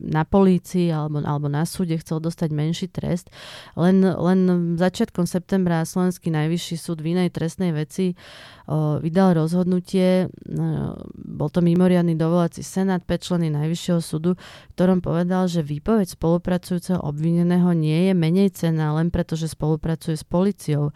na 0.00 0.26
polícii 0.26 0.90
alebo, 0.90 1.22
alebo 1.22 1.46
na 1.46 1.62
súde 1.68 1.96
chcel 2.00 2.18
dostať 2.18 2.50
menší 2.50 2.86
trest. 2.90 3.30
Len, 3.78 4.02
len 4.02 4.38
začiatkom 4.74 5.28
septembra 5.28 5.86
Slovenský 5.86 6.32
najvyšší 6.32 6.76
súd 6.76 6.98
v 7.04 7.16
inej 7.16 7.30
trestnej 7.34 7.70
veci 7.70 8.16
o, 8.66 8.98
vydal 8.98 9.38
rozhodnutie, 9.38 10.26
o, 10.26 10.30
bol 11.14 11.48
to 11.48 11.62
mimoriadný 11.62 12.18
dovolací 12.18 12.66
senát, 12.66 13.02
5 13.06 13.26
členy 13.26 13.48
Najvyššieho 13.52 14.00
súdu, 14.02 14.34
v 14.34 14.72
ktorom 14.74 14.98
povedal, 15.00 15.46
že 15.46 15.62
výpoveď 15.62 16.18
spolupracujúceho 16.18 17.00
obvineného 17.00 17.70
nie 17.72 18.10
je 18.10 18.12
menej 18.12 18.48
cená 18.52 18.92
len 18.98 19.14
preto, 19.14 19.38
že 19.38 19.50
spolupracuje 19.50 20.18
s 20.18 20.26
policiou. 20.26 20.90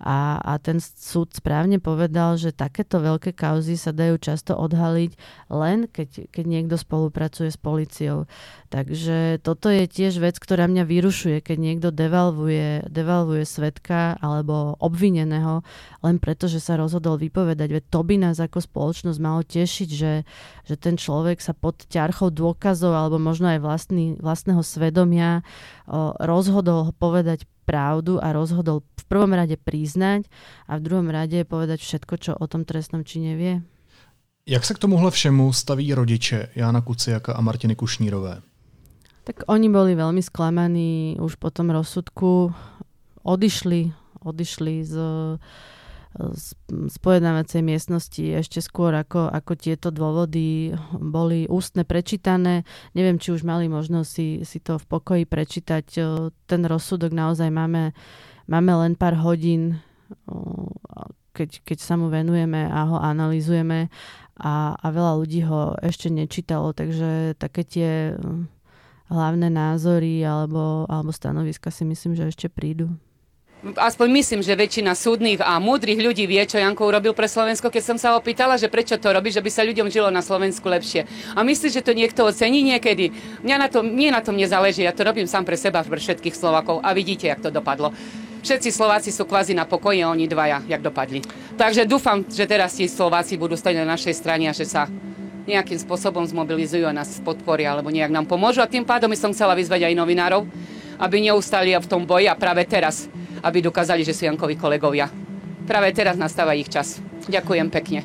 A, 0.00 0.38
a 0.38 0.52
ten 0.62 0.78
súd 0.78 1.34
správne 1.34 1.82
povedal, 1.82 2.38
že 2.38 2.54
takéto 2.54 3.02
veľké 3.02 3.34
kauzy 3.34 3.74
sa 3.74 3.90
dajú 3.90 4.16
často 4.22 4.54
odhaliť 4.54 5.12
len 5.50 5.90
keď, 5.90 6.30
keď 6.30 6.44
niekto 6.46 6.76
spolupracuje 6.78 7.50
s 7.50 7.58
policiou. 7.58 8.25
Takže 8.66 9.38
toto 9.46 9.70
je 9.70 9.86
tiež 9.86 10.18
vec, 10.18 10.36
ktorá 10.42 10.66
mňa 10.66 10.84
vyrušuje, 10.90 11.38
keď 11.38 11.56
niekto 11.56 11.88
devalvuje, 11.94 12.90
devalvuje 12.90 13.46
svetka 13.46 14.18
alebo 14.18 14.74
obvineného 14.82 15.62
len 16.02 16.18
preto, 16.18 16.50
že 16.50 16.58
sa 16.58 16.74
rozhodol 16.74 17.14
vypovedať. 17.16 17.68
Veď 17.70 17.84
to 17.86 18.00
by 18.02 18.14
nás 18.18 18.42
ako 18.42 18.58
spoločnosť 18.58 19.18
malo 19.22 19.46
tešiť, 19.46 19.88
že, 19.90 20.26
že 20.66 20.74
ten 20.74 20.98
človek 20.98 21.38
sa 21.38 21.54
pod 21.54 21.86
ťarchou 21.86 22.34
dôkazov 22.34 22.90
alebo 22.90 23.22
možno 23.22 23.54
aj 23.54 23.62
vlastný, 23.62 24.18
vlastného 24.18 24.66
svedomia 24.66 25.46
o, 25.86 26.14
rozhodol 26.18 26.90
povedať 26.98 27.46
pravdu 27.66 28.22
a 28.22 28.30
rozhodol 28.30 28.86
v 28.98 29.04
prvom 29.10 29.34
rade 29.34 29.58
priznať 29.58 30.26
a 30.70 30.78
v 30.78 30.84
druhom 30.86 31.10
rade 31.10 31.42
povedať 31.46 31.82
všetko, 31.82 32.14
čo 32.18 32.32
o 32.34 32.46
tom 32.46 32.62
trestnom 32.66 33.02
čine 33.02 33.34
vie. 33.34 33.54
Jak 34.48 34.64
se 34.64 34.74
k 34.74 34.78
tomuhle 34.78 35.10
všemu 35.10 35.52
staví 35.52 35.94
rodiče 35.94 36.48
Jána 36.54 36.80
Kuciaka 36.80 37.32
a 37.32 37.40
Martiny 37.40 37.74
Kušnírové? 37.74 38.40
Tak 39.24 39.42
oni 39.50 39.66
boli 39.66 39.98
veľmi 39.98 40.22
sklamaní 40.22 41.18
už 41.18 41.34
po 41.34 41.50
tom 41.50 41.74
rozsudku. 41.74 42.54
Odišli, 43.26 43.90
odišli 44.22 44.86
z, 44.86 44.94
z, 46.14 46.46
z 46.62 46.96
pojednávacej 47.02 47.58
miestnosti 47.58 48.22
ešte 48.22 48.62
skôr, 48.62 48.94
ako, 48.94 49.26
ako 49.34 49.58
tieto 49.58 49.90
dôvody 49.90 50.78
boli 50.94 51.50
ústne 51.50 51.82
prečítané. 51.82 52.62
Neviem, 52.94 53.18
či 53.18 53.34
už 53.34 53.42
mali 53.42 53.66
možnosť 53.66 54.06
si, 54.06 54.46
si 54.46 54.62
to 54.62 54.78
v 54.78 54.86
pokoji 54.86 55.24
prečítať. 55.26 55.86
Ten 56.46 56.62
rozsudok 56.62 57.10
naozaj 57.10 57.50
máme, 57.50 57.98
máme 58.46 58.72
len 58.78 58.94
pár 58.94 59.18
hodín, 59.18 59.82
keď, 61.34 61.66
keď 61.66 61.78
sa 61.82 61.98
mu 61.98 62.14
venujeme 62.14 62.62
a 62.62 62.80
ho 62.86 63.02
analizujeme 63.02 63.90
a, 64.36 64.76
a 64.76 64.86
veľa 64.92 65.12
ľudí 65.24 65.40
ho 65.48 65.74
ešte 65.80 66.12
nečítalo, 66.12 66.76
takže 66.76 67.36
také 67.40 67.64
tie 67.64 67.90
hm, 68.16 68.48
hlavné 69.08 69.48
názory 69.48 70.20
alebo, 70.22 70.84
alebo 70.86 71.10
stanoviska 71.14 71.72
si 71.72 71.88
myslím, 71.88 72.12
že 72.14 72.28
ešte 72.28 72.52
prídu. 72.52 72.92
Aspoň 73.64 74.08
myslím, 74.20 74.40
že 74.44 74.52
väčšina 74.52 74.92
súdnych 74.94 75.40
a 75.40 75.56
múdrych 75.58 75.98
ľudí 75.98 76.28
vie, 76.28 76.44
čo 76.44 76.60
Janko 76.60 76.86
urobil 76.86 77.16
pre 77.16 77.26
Slovensko, 77.26 77.72
keď 77.72 77.82
som 77.82 77.98
sa 77.98 78.14
ho 78.14 78.20
pýtala, 78.20 78.60
že 78.60 78.70
prečo 78.70 79.00
to 79.00 79.10
robí, 79.10 79.32
že 79.32 79.40
by 79.42 79.50
sa 79.50 79.66
ľuďom 79.66 79.88
žilo 79.90 80.12
na 80.12 80.20
Slovensku 80.20 80.68
lepšie. 80.68 81.08
A 81.34 81.40
myslíš, 81.42 81.80
že 81.80 81.82
to 81.82 81.96
niekto 81.96 82.22
ocení 82.22 82.62
niekedy? 82.62 83.10
Mňa 83.42 83.56
na 83.56 83.68
tom, 83.72 83.88
mne 83.88 84.14
na 84.14 84.22
tom 84.22 84.36
nezáleží, 84.36 84.84
ja 84.84 84.92
to 84.94 85.02
robím 85.02 85.26
sám 85.26 85.48
pre 85.48 85.56
seba, 85.56 85.82
pre 85.82 85.98
všetkých 85.98 86.36
Slovakov 86.36 86.84
a 86.84 86.92
vidíte, 86.92 87.26
jak 87.26 87.42
to 87.42 87.50
dopadlo. 87.50 87.90
Všetci 88.46 88.70
Slováci 88.70 89.10
sú 89.10 89.26
kvázi 89.26 89.58
na 89.58 89.66
pokoji 89.66 90.06
oni 90.06 90.30
dvaja, 90.30 90.62
jak 90.70 90.78
dopadli. 90.78 91.18
Takže 91.58 91.82
dúfam, 91.82 92.22
že 92.22 92.46
teraz 92.46 92.78
tí 92.78 92.86
Slováci 92.86 93.34
budú 93.34 93.58
stať 93.58 93.82
na 93.82 93.98
našej 93.98 94.14
strane 94.14 94.46
a 94.46 94.54
že 94.54 94.62
sa 94.62 94.86
nejakým 95.50 95.74
spôsobom 95.82 96.22
zmobilizujú 96.22 96.86
a 96.86 96.94
nás 96.94 97.18
podporia 97.26 97.74
alebo 97.74 97.90
nejak 97.90 98.14
nám 98.14 98.30
pomôžu. 98.30 98.62
A 98.62 98.70
tým 98.70 98.86
pádom 98.86 99.10
som 99.18 99.34
chcela 99.34 99.58
vyzvať 99.58 99.90
aj 99.90 99.98
novinárov, 99.98 100.46
aby 101.02 101.26
neustali 101.26 101.74
v 101.74 101.90
tom 101.90 102.06
boji 102.06 102.30
a 102.30 102.38
práve 102.38 102.62
teraz, 102.70 103.10
aby 103.42 103.66
dokázali, 103.66 104.06
že 104.06 104.14
sú 104.14 104.30
Jankovi 104.30 104.54
kolegovia. 104.54 105.10
Práve 105.66 105.90
teraz 105.90 106.14
nastáva 106.14 106.54
ich 106.54 106.70
čas. 106.70 107.02
Ďakujem 107.26 107.66
pekne. 107.66 108.00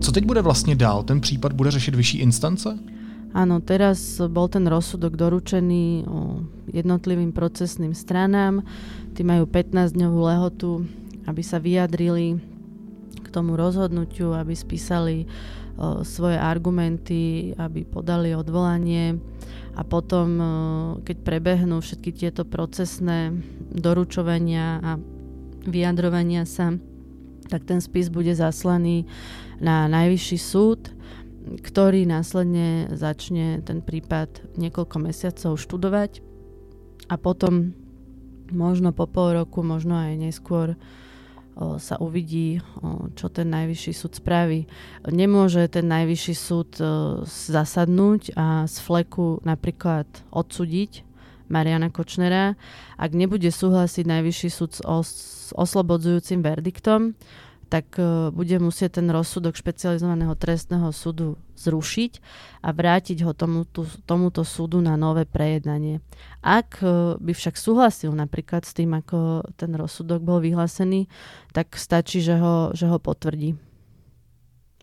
Co 0.00 0.12
teď 0.12 0.24
bude 0.24 0.42
vlastně 0.42 0.76
dál? 0.76 1.02
Ten 1.02 1.20
případ 1.20 1.52
bude 1.52 1.70
řešit 1.70 1.94
vyšší 1.94 2.18
instance? 2.18 2.68
Áno, 3.34 3.58
teraz 3.58 4.22
bol 4.30 4.46
ten 4.46 4.62
rozsudok 4.70 5.18
doručený 5.18 6.06
jednotlivým 6.70 7.34
procesným 7.34 7.90
stranám. 7.90 8.62
Tí 9.18 9.26
majú 9.26 9.50
15-dňovú 9.50 10.20
lehotu, 10.22 10.86
aby 11.26 11.42
sa 11.42 11.58
vyjadrili 11.58 12.38
k 13.18 13.26
tomu 13.34 13.58
rozhodnutiu, 13.58 14.30
aby 14.38 14.54
spísali 14.54 15.26
svoje 16.06 16.38
argumenty, 16.38 17.50
aby 17.58 17.82
podali 17.82 18.30
odvolanie 18.38 19.18
a 19.74 19.82
potom, 19.82 20.38
keď 21.02 21.16
prebehnú 21.26 21.82
všetky 21.82 22.14
tieto 22.14 22.46
procesné 22.46 23.34
doručovania 23.74 24.78
a 24.78 24.90
vyjadrovania 25.66 26.46
sa, 26.46 26.78
tak 27.50 27.66
ten 27.66 27.82
spis 27.82 28.06
bude 28.06 28.30
zaslaný 28.30 29.10
na 29.58 29.90
najvyšší 29.90 30.38
súd 30.38 30.94
ktorý 31.44 32.08
následne 32.08 32.88
začne 32.96 33.60
ten 33.60 33.84
prípad 33.84 34.56
niekoľko 34.56 34.96
mesiacov 35.00 35.60
študovať 35.60 36.24
a 37.12 37.20
potom 37.20 37.76
možno 38.48 38.96
po 38.96 39.04
pol 39.04 39.36
roku, 39.36 39.60
možno 39.60 39.96
aj 39.96 40.16
neskôr 40.16 40.76
sa 41.78 41.94
uvidí, 42.02 42.58
čo 43.14 43.30
ten 43.30 43.46
najvyšší 43.46 43.92
súd 43.94 44.18
spraví. 44.18 44.66
Nemôže 45.06 45.62
ten 45.70 45.86
najvyšší 45.86 46.34
súd 46.34 46.74
zasadnúť 47.30 48.34
a 48.34 48.66
z 48.66 48.76
fleku 48.82 49.38
napríklad 49.46 50.10
odsúdiť 50.34 51.06
Mariana 51.46 51.94
Kočnera, 51.94 52.58
ak 52.98 53.10
nebude 53.14 53.52
súhlasiť 53.52 54.02
najvyšší 54.02 54.48
súd 54.50 54.80
s 54.80 55.52
oslobodzujúcim 55.54 56.42
verdiktom, 56.42 57.14
tak 57.74 57.98
e, 57.98 58.30
bude 58.30 58.54
musieť 58.62 59.02
ten 59.02 59.10
rozsudok 59.10 59.58
špecializovaného 59.58 60.38
trestného 60.38 60.94
súdu 60.94 61.34
zrušiť 61.58 62.22
a 62.62 62.70
vrátiť 62.70 63.26
ho 63.26 63.34
tomuto, 63.34 63.82
tomuto 64.06 64.46
súdu 64.46 64.78
na 64.78 64.94
nové 64.94 65.26
prejednanie. 65.26 65.98
Ak 66.38 66.78
e, 66.78 67.18
by 67.18 67.32
však 67.34 67.58
súhlasil 67.58 68.14
napríklad 68.14 68.62
s 68.62 68.78
tým, 68.78 68.94
ako 68.94 69.42
ten 69.58 69.74
rozsudok 69.74 70.22
bol 70.22 70.38
vyhlásený, 70.38 71.10
tak 71.50 71.74
stačí, 71.74 72.22
že 72.22 72.38
ho, 72.38 72.70
že 72.78 72.86
ho 72.86 73.02
potvrdí. 73.02 73.58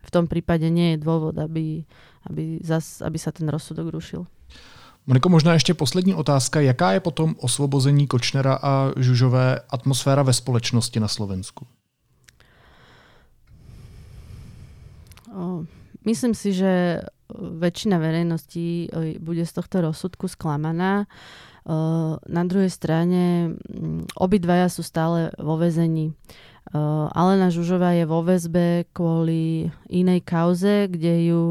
V 0.04 0.10
tom 0.12 0.28
prípade 0.28 0.68
nie 0.68 1.00
je 1.00 1.04
dôvod, 1.08 1.40
aby, 1.40 1.88
aby, 2.28 2.60
zas, 2.60 3.00
aby 3.00 3.16
sa 3.16 3.32
ten 3.32 3.48
rozsudok 3.48 3.88
rušil. 3.88 4.28
Moniko, 5.08 5.30
možná 5.30 5.54
ještě 5.54 5.74
poslední 5.74 6.14
otázka. 6.14 6.62
Jaká 6.62 6.92
je 6.92 7.00
potom 7.00 7.36
osvobození 7.40 8.08
Kočnera 8.08 8.60
a 8.62 8.92
Žužové 8.98 9.60
atmosféra 9.70 10.24
ve 10.24 10.34
společnosti 10.34 11.00
na 11.00 11.08
Slovensku? 11.08 11.66
Myslím 16.02 16.34
si, 16.34 16.52
že 16.52 17.04
väčšina 17.32 18.02
verejnosti 18.02 18.92
bude 19.24 19.48
z 19.48 19.54
tohto 19.56 19.86
rozsudku 19.86 20.28
sklamaná. 20.28 21.08
Na 22.26 22.44
druhej 22.50 22.74
strane 22.74 23.54
obidvaja 24.18 24.68
sú 24.68 24.82
stále 24.82 25.32
vo 25.38 25.56
väzení. 25.62 26.12
Alena 27.16 27.54
Žužová 27.54 27.94
je 27.98 28.06
vo 28.10 28.26
väzbe 28.26 28.90
kvôli 28.92 29.70
inej 29.90 30.26
kauze, 30.26 30.90
kde 30.90 31.34
ju 31.34 31.44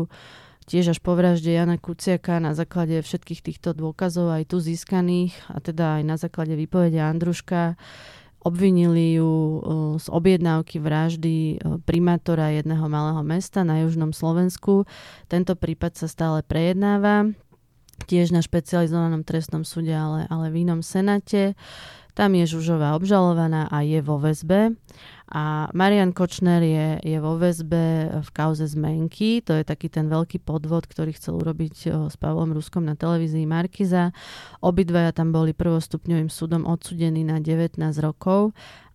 tiež 0.71 0.95
až 0.95 0.99
po 1.03 1.19
vražde 1.19 1.51
Jana 1.51 1.79
Kuciaka 1.83 2.39
na 2.39 2.55
základe 2.55 3.03
všetkých 3.03 3.43
týchto 3.43 3.75
dôkazov 3.75 4.31
aj 4.31 4.55
tu 4.55 4.63
získaných 4.63 5.35
a 5.51 5.59
teda 5.59 5.99
aj 5.99 6.03
na 6.07 6.15
základe 6.15 6.55
výpovede 6.55 7.03
Andruška 7.03 7.75
Obvinili 8.41 9.21
ju 9.21 9.29
uh, 9.29 9.61
z 10.01 10.07
objednávky 10.09 10.81
vraždy 10.81 11.61
uh, 11.61 11.77
primátora 11.85 12.49
jedného 12.57 12.89
malého 12.89 13.21
mesta 13.21 13.69
na 13.69 13.85
južnom 13.85 14.17
Slovensku. 14.17 14.89
Tento 15.29 15.53
prípad 15.53 16.01
sa 16.01 16.09
stále 16.09 16.41
prejednáva, 16.41 17.29
tiež 18.09 18.33
na 18.33 18.41
špecializovanom 18.41 19.29
trestnom 19.29 19.61
súde, 19.61 19.93
ale, 19.93 20.25
ale 20.33 20.49
v 20.49 20.65
inom 20.65 20.81
senáte. 20.81 21.53
Tam 22.17 22.35
je 22.35 22.49
Žužová 22.49 22.99
obžalovaná 22.99 23.71
a 23.71 23.87
je 23.87 24.01
vo 24.03 24.19
väzbe. 24.19 24.75
A 25.31 25.71
Marian 25.71 26.11
Kočner 26.11 26.59
je, 26.59 26.99
je 27.07 27.19
vo 27.23 27.39
väzbe 27.39 28.19
v 28.19 28.29
kauze 28.35 28.67
zmenky. 28.67 29.39
To 29.47 29.55
je 29.55 29.63
taký 29.63 29.87
ten 29.87 30.11
veľký 30.11 30.43
podvod, 30.43 30.91
ktorý 30.91 31.15
chcel 31.15 31.39
urobiť 31.39 31.87
s 32.11 32.17
Pavlom 32.19 32.51
Ruskom 32.51 32.83
na 32.83 32.99
televízii 32.99 33.47
Markiza. 33.47 34.11
Obidvaja 34.59 35.15
tam 35.15 35.31
boli 35.31 35.55
prvostupňovým 35.55 36.27
súdom 36.27 36.67
odsudení 36.67 37.23
na 37.23 37.39
19 37.39 37.79
rokov 38.03 38.51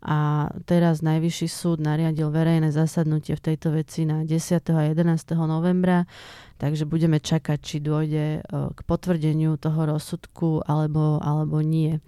a 0.06 0.52
teraz 0.70 1.02
Najvyšší 1.02 1.48
súd 1.50 1.82
nariadil 1.82 2.30
verejné 2.30 2.70
zasadnutie 2.70 3.34
v 3.34 3.42
tejto 3.42 3.74
veci 3.74 4.06
na 4.06 4.22
10. 4.22 4.62
a 4.76 4.92
11. 4.92 5.34
novembra, 5.50 6.06
takže 6.56 6.88
budeme 6.88 7.20
čakať, 7.20 7.60
či 7.60 7.78
dôjde 7.84 8.26
e, 8.40 8.42
k 8.48 8.80
potvrdeniu 8.88 9.60
toho 9.60 9.96
rozsudku 9.96 10.64
alebo, 10.64 11.20
alebo 11.20 11.60
nie. 11.60 12.00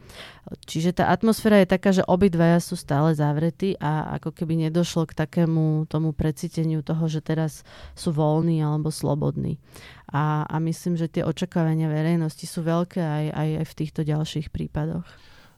Čiže 0.63 1.03
tá 1.03 1.11
atmosféra 1.11 1.59
je 1.63 1.73
taká, 1.73 1.91
že 1.91 2.07
obidvaja 2.07 2.63
sú 2.63 2.79
stále 2.79 3.11
zavretí 3.11 3.75
a 3.83 4.15
ako 4.15 4.31
keby 4.31 4.67
nedošlo 4.67 5.03
k 5.03 5.17
takému 5.17 5.91
tomu 5.91 6.15
precíteniu 6.15 6.79
toho, 6.79 7.11
že 7.11 7.19
teraz 7.19 7.67
sú 7.99 8.15
voľní 8.15 8.63
alebo 8.63 8.87
slobodní. 8.87 9.59
A, 10.07 10.47
a 10.47 10.55
myslím, 10.63 10.95
že 10.95 11.11
tie 11.11 11.27
očakávania 11.27 11.91
verejnosti 11.91 12.47
sú 12.47 12.63
veľké 12.63 13.03
aj, 13.03 13.25
aj, 13.35 13.49
aj 13.59 13.65
v 13.67 13.77
týchto 13.83 14.01
ďalších 14.07 14.47
prípadoch 14.47 15.03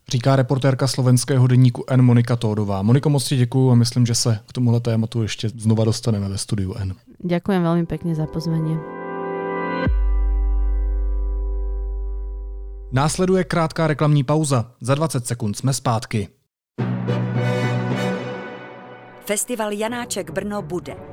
říká 0.10 0.36
reportérka 0.36 0.88
slovenského 0.88 1.48
denníku 1.48 1.84
N 1.88 2.02
Monika 2.02 2.36
Tódová. 2.36 2.82
Moniko, 2.82 3.10
moc 3.10 3.26
ti 3.26 3.38
děkuju 3.38 3.72
a 3.72 3.76
myslím, 3.76 4.06
že 4.06 4.16
se 4.16 4.40
k 4.50 4.54
tomuhle 4.54 4.80
tématu 4.80 5.22
ještě 5.22 5.50
znova 5.50 5.86
dostaneme 5.86 6.30
ve 6.30 6.38
studiu 6.38 6.74
N. 6.74 6.96
Ďakujem 7.20 7.62
veľmi 7.68 7.84
pekne 7.84 8.16
za 8.16 8.32
pozvanie. 8.32 8.80
Následuje 12.92 13.44
krátká 13.44 13.88
reklamní 13.88 14.24
pauza. 14.24 14.72
Za 14.82 14.96
20 14.96 15.28
sekund 15.28 15.58
jsme 15.58 15.74
zpátky. 15.74 16.28
Festival 19.26 19.74
Janáček 19.74 20.32
Brno 20.32 20.62
bude. 20.62 21.09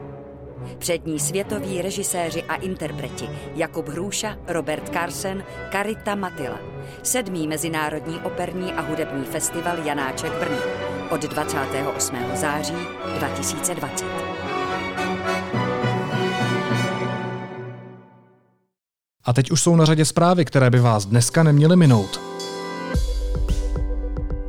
Přední 0.78 1.20
světoví 1.20 1.82
režiséři 1.82 2.42
a 2.42 2.54
interpreti 2.54 3.28
Jakub 3.54 3.88
Hrůša, 3.88 4.36
Robert 4.48 4.88
Carsen, 4.92 5.44
Karita 5.72 6.14
Matila. 6.14 6.58
Sedmý 7.02 7.48
Mezinárodní 7.48 8.18
operní 8.20 8.72
a 8.72 8.80
hudební 8.80 9.24
festival 9.24 9.78
Janáček 9.78 10.32
Brno 10.32 10.56
od 11.10 11.20
28. 11.20 12.16
září 12.34 12.74
2020. 13.18 14.06
A 19.24 19.32
teď 19.32 19.50
už 19.50 19.62
jsou 19.62 19.76
na 19.76 19.84
řadě 19.84 20.04
zprávy, 20.04 20.44
které 20.44 20.70
by 20.70 20.80
vás 20.80 21.06
dneska 21.06 21.42
neměly 21.42 21.76
minout. 21.76 22.35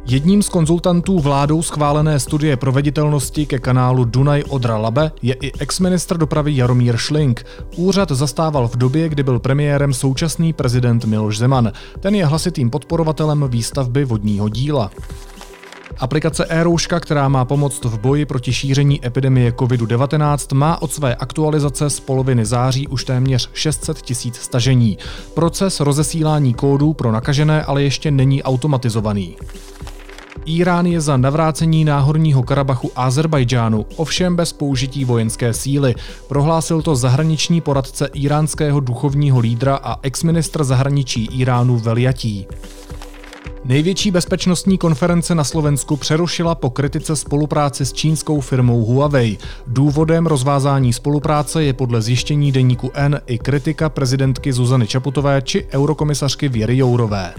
Jedním 0.09 0.43
z 0.43 0.49
konzultantů 0.49 1.19
vládou 1.19 1.61
schválené 1.61 2.19
studie 2.19 2.57
proveditelnosti 2.57 3.45
ke 3.45 3.59
kanálu 3.59 4.05
Dunaj 4.05 4.43
Odra 4.49 4.77
Labe 4.77 5.11
je 5.21 5.33
i 5.33 5.51
exministr 5.59 6.17
dopravy 6.17 6.55
Jaromír 6.55 6.97
Šlink. 6.97 7.45
Úřad 7.75 8.11
zastával 8.11 8.67
v 8.67 8.75
době, 8.75 9.09
kdy 9.09 9.23
byl 9.23 9.39
premiérem 9.39 9.93
současný 9.93 10.53
prezident 10.53 11.05
Miloš 11.05 11.37
Zeman. 11.37 11.71
Ten 11.99 12.15
je 12.15 12.25
hlasitým 12.25 12.69
podporovatelem 12.69 13.45
výstavby 13.47 14.05
vodního 14.05 14.49
díla. 14.49 14.91
Aplikace 15.99 16.45
e 16.49 16.99
která 16.99 17.29
má 17.29 17.45
pomoct 17.45 17.85
v 17.85 17.99
boji 17.99 18.25
proti 18.25 18.53
šíření 18.53 19.05
epidemie 19.05 19.51
COVID-19, 19.51 20.55
má 20.55 20.81
od 20.81 20.91
své 20.91 21.15
aktualizace 21.15 21.89
z 21.89 21.99
poloviny 21.99 22.45
září 22.45 22.87
už 22.87 23.03
téměř 23.03 23.49
600 23.53 24.01
tisíc 24.01 24.35
stažení. 24.35 24.97
Proces 25.33 25.79
rozesílání 25.79 26.53
kódů 26.53 26.93
pro 26.93 27.11
nakažené 27.11 27.63
ale 27.63 27.83
ještě 27.83 28.11
není 28.11 28.43
automatizovaný. 28.43 29.35
Irán 30.47 30.85
je 30.85 31.01
za 31.01 31.17
navrácení 31.17 31.85
náhorního 31.85 32.43
Karabachu 32.43 32.91
Azerbajdžánu, 32.95 33.85
ovšem 33.95 34.35
bez 34.35 34.53
použití 34.53 35.05
vojenské 35.05 35.53
síly. 35.53 35.95
Prohlásil 36.27 36.81
to 36.81 36.95
zahraniční 36.95 37.61
poradce 37.61 38.09
iránského 38.13 38.79
duchovního 38.79 39.39
lídra 39.39 39.75
a 39.75 39.99
exministr 40.01 40.63
zahraničí 40.63 41.25
Iránu 41.31 41.77
Veliatí. 41.77 42.47
Největší 43.65 44.11
bezpečnostní 44.11 44.77
konference 44.77 45.35
na 45.35 45.43
Slovensku 45.43 45.97
přerušila 45.97 46.55
po 46.55 46.69
kritice 46.69 47.15
spolupráce 47.15 47.85
s 47.85 47.93
čínskou 47.93 48.41
firmou 48.41 48.85
Huawei. 48.85 49.37
Důvodem 49.67 50.25
rozvázání 50.25 50.93
spolupráce 50.93 51.63
je 51.63 51.73
podle 51.73 52.01
zjištění 52.01 52.51
deníku 52.51 52.91
N 52.93 53.21
i 53.25 53.37
kritika 53.37 53.89
prezidentky 53.89 54.53
Zuzany 54.53 54.87
Čaputové 54.87 55.41
či 55.41 55.67
eurokomisařky 55.71 56.49
Věry 56.49 56.77
Jourové. 56.77 57.33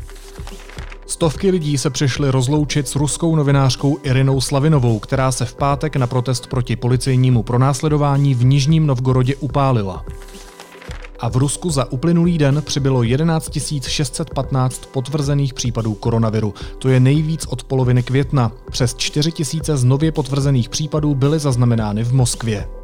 Stovky 1.08 1.50
lidí 1.50 1.78
se 1.78 1.90
přišly 1.90 2.30
rozloučit 2.30 2.88
s 2.88 2.96
ruskou 2.96 3.36
novinářkou 3.36 3.98
Irinou 4.02 4.40
Slavinovou, 4.40 4.98
která 4.98 5.32
se 5.32 5.44
v 5.44 5.54
pátek 5.54 5.96
na 5.96 6.06
protest 6.06 6.46
proti 6.46 6.76
policejnímu 6.76 7.42
pronásledování 7.42 8.34
v 8.34 8.44
Nižním 8.44 8.86
Novgorodě 8.86 9.36
upálila. 9.36 10.04
A 11.20 11.28
v 11.28 11.36
Rusku 11.36 11.70
za 11.70 11.92
uplynulý 11.92 12.38
den 12.38 12.62
přibylo 12.66 13.02
11 13.02 13.58
615 13.88 14.86
potvrzených 14.86 15.54
případů 15.54 15.94
koronaviru. 15.94 16.54
To 16.78 16.88
je 16.88 17.00
nejvíc 17.00 17.46
od 17.46 17.64
poloviny 17.64 18.02
května. 18.02 18.52
Přes 18.70 18.94
4 18.94 19.32
000 19.54 19.76
z 19.76 19.84
nově 19.84 20.12
potvrzených 20.12 20.68
případů 20.68 21.14
byly 21.14 21.38
zaznamenány 21.38 22.04
v 22.04 22.12
Moskvě. 22.12 22.77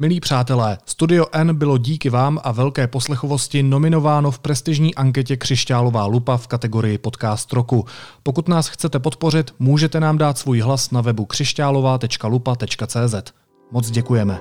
Milí 0.00 0.20
přátelé, 0.20 0.78
Studio 0.84 1.26
N 1.32 1.56
bylo 1.56 1.78
díky 1.78 2.10
vám 2.10 2.40
a 2.44 2.52
velké 2.52 2.86
poslechovosti 2.86 3.62
nominováno 3.62 4.30
v 4.30 4.38
prestižní 4.38 4.94
anketě 4.94 5.36
Křišťálová 5.36 6.06
lupa 6.06 6.36
v 6.36 6.46
kategorii 6.46 6.98
Podcast 6.98 7.52
roku. 7.52 7.84
Pokud 8.22 8.48
nás 8.48 8.68
chcete 8.68 8.98
podpořit, 8.98 9.54
můžete 9.58 10.00
nám 10.00 10.18
dát 10.18 10.38
svůj 10.38 10.60
hlas 10.60 10.90
na 10.90 11.00
webu 11.00 11.24
křišťálová.lupa.cz. 11.24 13.32
Moc 13.72 13.90
děkujeme. 13.90 14.38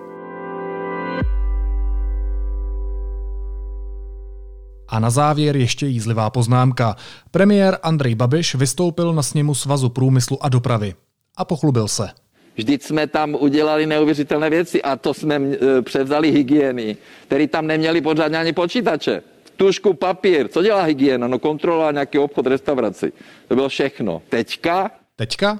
A 4.87 4.99
na 4.99 5.09
závěr 5.09 5.57
ještě 5.57 5.87
jízlivá 5.87 6.29
poznámka. 6.29 6.95
Premiér 7.31 7.77
Andrej 7.83 8.15
Babiš 8.15 8.55
vystoupil 8.55 9.13
na 9.13 9.23
sněmu 9.23 9.55
Svazu 9.55 9.89
průmyslu 9.89 10.45
a 10.45 10.49
dopravy. 10.49 10.95
A 11.37 11.45
pochlubil 11.45 11.87
se. 11.87 12.09
Vždyť 12.57 12.83
jsme 12.83 13.07
tam 13.07 13.35
udělali 13.39 13.85
neuvěřitelné 13.85 14.49
věci 14.49 14.81
a 14.81 14.95
to 14.95 15.13
jsme 15.13 15.35
e, 15.35 15.81
převzali 15.81 16.31
hygieny, 16.31 16.97
který 17.27 17.47
tam 17.47 17.67
neměli 17.67 18.01
pořádně 18.01 18.37
ani 18.37 18.53
počítače. 18.53 19.21
Tušku, 19.57 19.93
papír, 19.93 20.47
co 20.47 20.63
dělá 20.63 20.81
hygiena? 20.83 21.27
No 21.27 21.39
kontrola 21.39 21.91
nějaký 21.91 22.19
obchod, 22.19 22.47
restauraci. 22.47 23.13
To 23.47 23.55
bylo 23.55 23.69
všechno. 23.69 24.21
Teďka? 24.29 24.91
Teďka? 25.15 25.59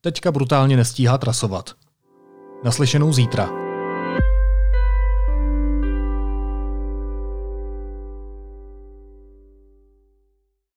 Teďka 0.00 0.32
brutálně 0.32 0.76
nestíhá 0.76 1.18
trasovat. 1.18 1.70
Naslyšenou 2.64 3.12
zítra. 3.12 3.69